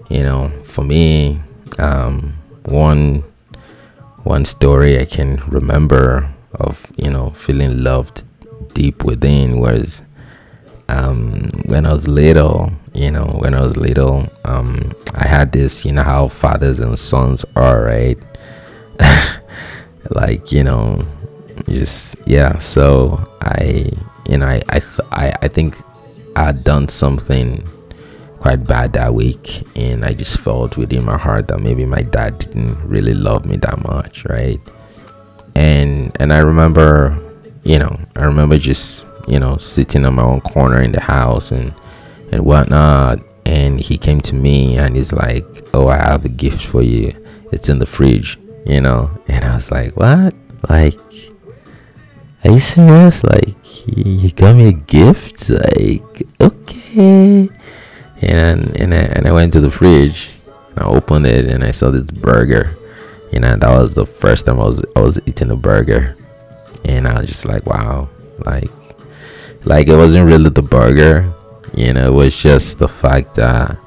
You 0.09 0.25
know, 0.25 0.49
for 0.65 0.83
me, 0.83 1.41
um, 1.79 2.35
one 2.65 3.23
one 4.25 4.45
story 4.45 4.99
I 4.99 5.05
can 5.05 5.37
remember 5.47 6.35
of 6.53 6.91
you 6.97 7.11
know 7.11 7.31
feeling 7.31 7.83
loved 7.83 8.23
deep 8.75 9.05
within 9.05 9.61
whereas 9.61 10.05
um, 10.89 11.51
when 11.67 11.87
I 11.87 11.93
was 11.93 12.07
little. 12.09 12.73
You 12.95 13.11
know, 13.11 13.25
when 13.25 13.55
I 13.55 13.61
was 13.61 13.77
little, 13.77 14.27
um, 14.45 14.93
I 15.15 15.27
had 15.27 15.53
this. 15.53 15.85
You 15.85 15.93
know 15.93 16.03
how 16.03 16.29
fathers 16.29 16.81
and 16.81 16.99
sons 16.99 17.45
are, 17.55 17.83
right? 17.83 18.19
like 20.11 20.51
you 20.53 20.65
know, 20.65 21.07
just 21.69 22.17
yeah. 22.27 22.59
So 22.59 23.23
I, 23.43 23.91
you 24.29 24.39
know, 24.39 24.47
I 24.47 24.63
I 24.71 24.79
th- 24.79 25.09
I, 25.13 25.35
I 25.43 25.49
think 25.49 25.77
I 26.37 26.45
had 26.45 26.65
done 26.65 26.89
something 26.89 27.67
quite 28.41 28.67
bad 28.67 28.93
that 28.93 29.13
week 29.13 29.63
and 29.77 30.05
i 30.05 30.13
just 30.13 30.39
felt 30.39 30.77
within 30.77 31.03
my 31.05 31.17
heart 31.17 31.49
that 31.49 31.59
maybe 31.59 31.85
my 31.87 32.03
dad 32.03 32.39
didn't 32.39 32.77
really 32.87 33.15
love 33.15 33.47
me 33.47 33.57
that 33.57 33.83
much 33.83 34.25
right 34.27 34.61
and 35.57 36.16
and 36.21 36.33
i 36.33 36.38
remember 36.38 37.19
you 37.64 37.79
know 37.79 37.99
i 38.16 38.25
remember 38.25 38.59
just 38.59 39.07
you 39.27 39.40
know 39.40 39.57
sitting 39.57 40.05
in 40.05 40.14
my 40.14 40.23
own 40.23 40.40
corner 40.40 40.81
in 40.81 40.92
the 40.92 41.01
house 41.01 41.51
and 41.51 41.75
and 42.33 42.45
whatnot. 42.45 43.25
And 43.45 43.79
he 43.81 43.97
came 43.97 44.21
to 44.23 44.35
me 44.35 44.77
and 44.77 44.97
he's 44.97 45.12
like 45.12 45.45
oh 45.75 45.88
i 45.88 45.97
have 45.97 46.25
a 46.25 46.29
gift 46.29 46.64
for 46.64 46.83
you. 46.83 47.14
It's 47.53 47.69
in 47.69 47.79
the 47.79 47.87
fridge 47.87 48.38
you 48.66 48.81
know? 48.81 49.11
And 49.29 49.45
i 49.45 49.55
was 49.55 49.71
like 49.71 49.97
what? 49.97 50.35
Like 50.69 50.99
are 52.45 52.53
you 52.53 52.59
serious? 52.59 53.25
Like 53.25 53.57
you 53.87 54.31
got 54.33 54.57
me 54.57 54.69
a 54.69 54.73
gift? 54.73 55.49
Like 55.51 56.23
okay. 56.40 57.49
And 58.23 58.81
and 58.81 58.95
I, 58.95 58.99
and 58.99 59.27
I 59.27 59.33
went 59.33 59.53
to 59.55 59.61
the 59.61 59.71
fridge 59.71 60.31
I 60.77 60.85
opened 60.85 61.27
it 61.27 61.47
and 61.47 61.64
I 61.64 61.71
saw 61.71 61.90
this 61.90 62.11
burger 62.11 62.77
you 63.33 63.41
know 63.41 63.57
that 63.57 63.79
was 63.79 63.95
the 63.95 64.07
first 64.07 64.47
time 64.47 64.61
I 64.61 64.65
was 64.65 64.83
I 64.95 65.01
was 65.01 65.19
eating 65.27 65.51
a 65.51 65.57
burger 65.57 66.17
and 66.85 67.07
I 67.07 67.21
was 67.21 67.29
just 67.29 67.47
like 67.47 67.67
wow 67.67 68.09
like 68.45 68.71
like 69.65 69.89
it 69.89 69.97
wasn't 69.97 70.27
really 70.27 70.51
the 70.51 70.62
burger 70.62 71.33
you 71.75 71.93
know 71.93 72.07
it 72.07 72.15
was 72.15 72.37
just 72.41 72.79
the 72.79 72.89
fact 72.89 73.35
that 73.35 73.79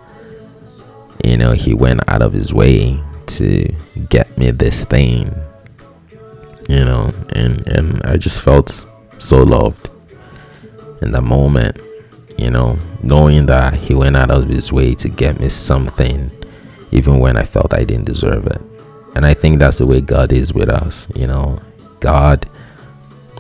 you 1.24 1.38
know 1.38 1.54
he 1.54 1.74
went 1.74 2.02
out 2.10 2.22
of 2.22 2.34
his 2.34 2.54
way 2.54 3.00
to 3.28 3.74
get 4.10 4.38
me 4.38 4.52
this 4.52 4.84
thing 4.84 5.34
you 6.68 6.84
know 6.84 7.14
and 7.30 7.68
and 7.68 8.02
I 8.04 8.18
just 8.18 8.42
felt 8.42 8.86
so 9.18 9.44
loved 9.44 9.90
in 11.02 11.12
that 11.12 11.22
moment 11.22 11.80
you 12.40 12.50
know, 12.50 12.80
knowing 13.04 13.48
that 13.48 13.74
he 13.74 13.94
went 13.94 14.16
out 14.16 14.32
of 14.32 14.48
his 14.48 14.72
way 14.72 14.96
to 14.96 15.10
get 15.10 15.42
me 15.42 15.50
something, 15.50 16.32
even 16.90 17.20
when 17.20 17.36
I 17.36 17.44
felt 17.44 17.74
I 17.74 17.84
didn't 17.84 18.06
deserve 18.06 18.48
it. 18.48 18.62
And 19.16 19.26
I 19.26 19.34
think 19.34 19.60
that's 19.60 19.80
the 19.80 19.86
way 19.86 20.02
God 20.02 20.32
is 20.32 20.54
with 20.54 20.70
us, 20.70 21.08
you 21.16 21.28
know. 21.28 21.60
God, 22.00 22.50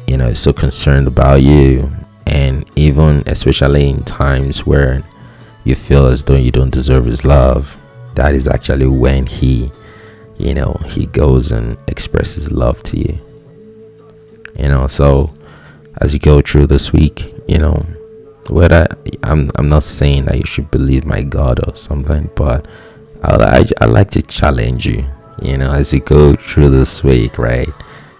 you 0.08 0.18
know, 0.18 0.28
is 0.28 0.40
so 0.40 0.52
concerned 0.52 1.08
about 1.08 1.42
you. 1.42 1.92
And 2.26 2.66
even 2.76 3.24
especially 3.28 3.90
in 3.90 4.04
times 4.04 4.66
where 4.66 5.02
you 5.64 5.76
feel 5.76 6.06
as 6.08 6.24
though 6.24 6.36
you 6.36 6.52
don't 6.52 6.70
deserve 6.70 7.06
his 7.06 7.26
love, 7.26 7.78
that 8.16 8.36
is 8.36 8.48
actually 8.48 8.88
when 8.88 9.26
he, 9.26 9.72
you 10.38 10.54
know, 10.54 10.80
he 10.86 11.06
goes 11.08 11.52
and 11.52 11.78
expresses 11.88 12.52
love 12.52 12.84
to 12.84 12.98
you. 12.98 13.20
You 14.58 14.68
know, 14.68 14.88
so 14.88 15.34
as 16.02 16.14
you 16.14 16.20
go 16.20 16.42
through 16.42 16.68
this 16.68 16.92
week, 16.92 17.34
you 17.48 17.58
know, 17.58 17.86
whether 18.50 18.88
I'm 19.24 19.50
I'm 19.56 19.70
not 19.70 19.84
saying 19.84 20.26
that 20.26 20.38
you 20.38 20.46
should 20.46 20.70
believe 20.72 21.06
my 21.06 21.22
God 21.22 21.60
or 21.68 21.76
something, 21.76 22.30
but 22.36 22.66
I, 23.24 23.60
I, 23.60 23.66
I 23.82 23.86
like 23.86 24.12
to 24.12 24.22
challenge 24.22 24.86
you, 24.86 25.06
you 25.42 25.58
know, 25.58 25.72
as 25.72 25.94
you 25.94 26.00
go 26.00 26.36
through 26.36 26.70
this 26.70 27.04
week, 27.04 27.38
right? 27.38 27.70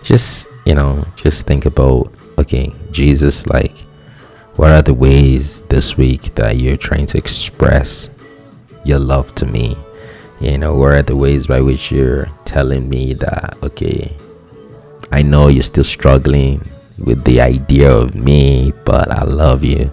Just 0.04 0.48
you 0.66 0.76
know, 0.76 1.06
just 1.16 1.48
think 1.48 1.66
about 1.66 2.12
okay, 2.38 2.74
Jesus, 2.92 3.46
like, 3.48 3.78
what 4.56 4.72
are 4.72 4.82
the 4.82 4.94
ways 4.94 5.62
this 5.64 5.98
week 5.98 6.34
that 6.36 6.58
you're 6.58 6.78
trying 6.78 7.06
to 7.08 7.18
express 7.18 8.10
your 8.86 9.00
love 9.00 9.34
to 9.36 9.46
me? 9.46 9.78
You 10.40 10.58
know, 10.58 10.76
what 10.76 10.94
are 10.94 11.04
the 11.04 11.16
ways 11.16 11.48
by 11.48 11.62
which 11.62 11.92
you're 11.92 12.28
telling 12.46 12.88
me 12.90 13.14
that 13.14 13.58
okay, 13.64 14.16
I 15.12 15.22
know 15.22 15.48
you're 15.48 15.64
still 15.64 15.84
struggling 15.84 16.68
with 16.98 17.24
the 17.24 17.42
idea 17.42 17.92
of 17.92 18.16
me, 18.16 18.74
but 18.86 19.12
I 19.12 19.24
love 19.24 19.64
you 19.64 19.92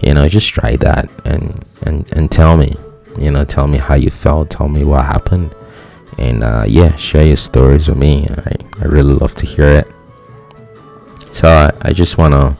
you 0.00 0.12
know 0.14 0.28
just 0.28 0.48
try 0.48 0.76
that 0.76 1.08
and 1.24 1.64
and 1.82 2.10
and 2.12 2.30
tell 2.30 2.56
me 2.56 2.74
you 3.18 3.30
know 3.30 3.44
tell 3.44 3.66
me 3.66 3.78
how 3.78 3.94
you 3.94 4.10
felt 4.10 4.50
tell 4.50 4.68
me 4.68 4.84
what 4.84 5.04
happened 5.04 5.54
and 6.18 6.42
uh, 6.42 6.64
yeah 6.66 6.94
share 6.96 7.26
your 7.26 7.36
stories 7.36 7.88
with 7.88 7.98
me. 7.98 8.28
I, 8.28 8.56
I 8.80 8.84
really 8.84 9.14
love 9.14 9.34
to 9.36 9.46
hear 9.46 9.68
it. 9.68 9.92
So 11.32 11.48
i, 11.48 11.70
I 11.82 11.92
just 11.92 12.18
want 12.18 12.32
to 12.32 12.56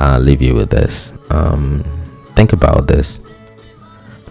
uh, 0.00 0.18
leave 0.18 0.42
you 0.42 0.54
with 0.54 0.70
this. 0.70 1.14
Um, 1.30 1.84
think 2.32 2.52
about 2.52 2.86
this. 2.86 3.20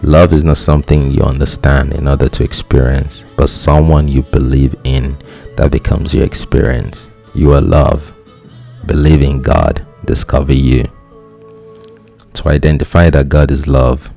Love 0.02 0.32
is 0.32 0.44
not 0.44 0.58
something 0.58 1.10
you 1.12 1.22
understand 1.22 1.94
in 1.94 2.06
order 2.06 2.28
to 2.28 2.44
experience 2.44 3.24
but 3.36 3.48
someone 3.48 4.06
you 4.06 4.22
believe 4.22 4.74
in 4.84 5.16
that 5.56 5.70
becomes 5.70 6.12
your 6.14 6.24
experience. 6.24 7.08
You 7.34 7.52
are 7.52 7.60
love. 7.60 8.12
Believe 8.86 9.22
in 9.22 9.40
god. 9.40 9.86
Discover 10.04 10.52
you. 10.52 10.84
To 12.34 12.48
identify 12.48 13.10
that 13.10 13.28
God 13.28 13.50
is 13.50 13.66
love. 13.66 14.10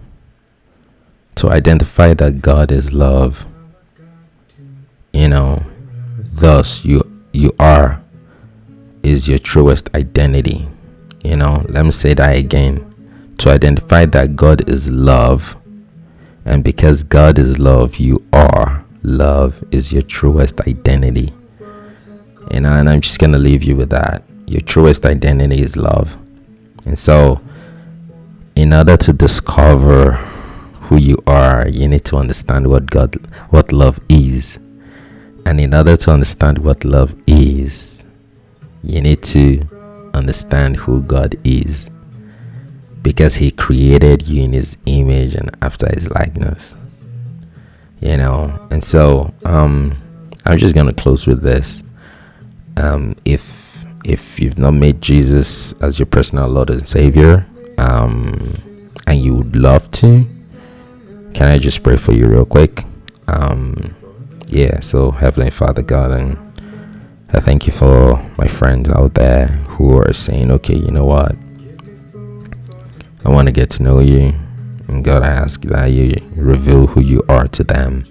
To 1.36 1.50
identify 1.50 2.14
that 2.16 2.42
God 2.42 2.72
is 2.72 2.92
love. 2.94 3.46
You 5.18 5.28
know, 5.30 5.64
thus 6.36 6.86
you 6.86 7.02
you 7.34 7.52
are 7.58 8.04
is 9.02 9.28
your 9.28 9.40
truest 9.40 9.90
identity. 9.96 10.68
You 11.24 11.38
know, 11.38 11.66
let 11.70 11.86
me 11.86 11.92
say 11.92 12.14
that 12.14 12.36
again. 12.36 12.84
To 13.40 13.50
identify 13.50 14.06
that 14.06 14.36
God 14.36 14.70
is 14.70 14.92
love, 14.92 15.58
and 16.46 16.64
because 16.64 17.02
God 17.02 17.40
is 17.40 17.58
love, 17.58 17.98
you 17.98 18.24
are 18.32 18.86
love 19.02 19.64
is 19.72 19.92
your 19.92 20.04
truest 20.04 20.62
identity. 20.62 21.34
You 22.52 22.62
know, 22.62 22.74
and 22.74 22.88
I'm 22.88 23.02
just 23.02 23.18
gonna 23.18 23.40
leave 23.40 23.64
you 23.64 23.76
with 23.76 23.90
that. 23.90 24.22
Your 24.46 24.62
truest 24.62 25.04
identity 25.04 25.60
is 25.60 25.76
love. 25.76 26.16
And 26.86 26.96
so 26.96 27.42
in 28.56 28.72
order 28.72 28.96
to 28.98 29.14
discover 29.14 30.12
who 30.82 30.98
you 30.98 31.18
are, 31.26 31.68
you 31.68 31.88
need 31.88 32.06
to 32.06 32.18
understand 32.18 32.68
what 32.68 32.86
God, 32.86 33.16
what 33.50 33.72
love 33.72 34.00
is. 34.10 34.60
And 35.48 35.62
in 35.62 35.74
order 35.74 35.96
to 35.96 36.12
understand 36.12 36.58
what 36.58 36.84
love 36.84 37.16
is, 37.26 38.06
you 38.84 39.00
need 39.00 39.24
to 39.24 39.62
understand 40.14 40.76
who 40.76 41.02
God 41.04 41.40
is. 41.46 41.90
Because 43.02 43.36
He 43.36 43.52
created 43.52 44.28
you 44.28 44.44
in 44.44 44.52
His 44.52 44.78
image 44.86 45.36
and 45.36 45.56
after 45.62 45.88
His 45.88 46.12
likeness. 46.12 46.76
You 48.02 48.18
know, 48.18 48.68
and 48.72 48.84
so 48.84 49.34
um, 49.46 49.96
I'm 50.44 50.58
just 50.58 50.76
gonna 50.76 50.92
close 50.92 51.26
with 51.26 51.42
this. 51.42 51.82
Um, 52.76 53.16
if 53.24 53.86
if 54.04 54.42
you've 54.42 54.60
not 54.60 54.72
made 54.72 55.02
Jesus 55.02 55.72
as 55.82 55.98
your 55.98 56.08
personal 56.08 56.50
Lord 56.50 56.72
and 56.72 56.86
Savior, 56.86 57.48
um, 57.78 58.54
and 59.08 59.24
you 59.24 59.36
would 59.36 59.56
love 59.56 59.90
to, 59.92 60.28
can 61.34 61.48
I 61.48 61.58
just 61.58 61.84
pray 61.84 61.96
for 61.96 62.12
you 62.12 62.28
real 62.28 62.46
quick? 62.46 62.84
Um, 63.30 63.96
yeah, 64.48 64.80
so 64.80 65.12
Heavenly 65.12 65.52
Father 65.52 65.82
God, 65.82 66.12
and 66.12 66.38
I 67.30 67.40
thank 67.40 67.68
you 67.68 67.74
for 67.74 68.16
my 68.38 68.48
friends 68.48 68.90
out 68.90 69.14
there 69.14 69.48
who 69.48 69.98
are 69.98 70.14
saying, 70.14 70.52
okay, 70.52 70.76
you 70.76 70.92
know 70.92 71.06
what? 71.06 71.36
I 73.26 73.30
want 73.30 73.48
to 73.48 73.52
get 73.52 73.70
to 73.72 73.84
know 73.84 74.00
you. 74.00 74.34
And 74.88 75.04
God, 75.04 75.24
I 75.24 75.28
ask 75.28 75.62
that 75.64 75.88
you 75.88 76.14
reveal 76.36 76.88
who 76.88 77.02
you 77.02 77.22
are 77.28 77.48
to 77.50 77.64
them. 77.64 78.06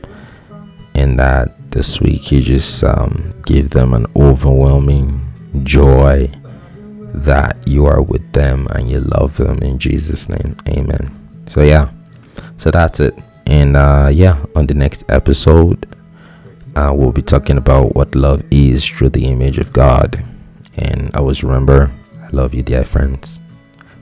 And 0.95 1.19
that 1.19 1.71
this 1.71 2.01
week 2.01 2.31
you 2.31 2.43
just 2.43 2.85
um, 2.85 3.35
give 3.47 3.71
them 3.71 3.95
an 3.95 4.07
overwhelming 4.15 5.23
joy 5.65 6.31
that 7.15 7.57
you 7.67 7.87
are 7.87 8.03
with 8.03 8.31
them 8.33 8.67
and 8.73 8.91
you 8.91 9.01
love 9.01 9.39
them 9.39 9.59
in 9.63 9.79
Jesus' 9.79 10.29
name. 10.29 10.57
Amen. 10.69 11.11
So, 11.47 11.63
yeah, 11.63 11.91
so 12.59 12.71
that's 12.71 13.01
it. 13.01 13.15
And 13.47 13.77
uh, 13.77 14.11
yeah, 14.13 14.45
on 14.55 14.67
the 14.67 14.75
next 14.75 15.05
episode, 15.09 15.87
uh, 16.77 16.93
we'll 16.95 17.11
be 17.11 17.23
talking 17.23 17.57
about 17.57 17.95
what 17.97 18.15
love 18.15 18.43
is 18.51 18.87
through 18.87 19.09
the 19.09 19.25
image 19.25 19.59
of 19.59 19.73
God. 19.73 20.23
And 20.77 21.11
always 21.17 21.43
remember, 21.43 21.91
I 22.23 22.29
love 22.29 22.53
you, 22.53 22.63
dear 22.63 22.85
friends. 22.85 23.41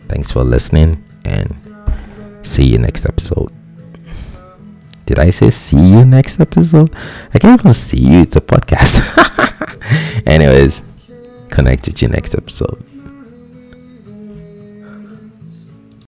Thanks 0.09 0.33
for 0.33 0.43
listening 0.43 1.03
and 1.25 1.55
see 2.43 2.65
you 2.65 2.79
next 2.79 3.07
episode. 3.07 3.53
Did 5.07 5.21
I 5.21 5.31
say 5.31 5.51
see 5.51 5.79
you 5.79 6.05
next 6.05 6.41
episode? 6.41 6.95
I 7.33 7.39
can't 7.39 7.61
even 7.61 7.73
see 7.73 7.99
you. 7.99 8.21
It's 8.23 8.37
a 8.37 8.41
podcast. 8.41 8.99
Anyways, 10.27 10.83
connect 11.51 11.87
with 11.87 12.03
you 12.03 12.09
next 12.09 12.35
episode. 12.35 12.84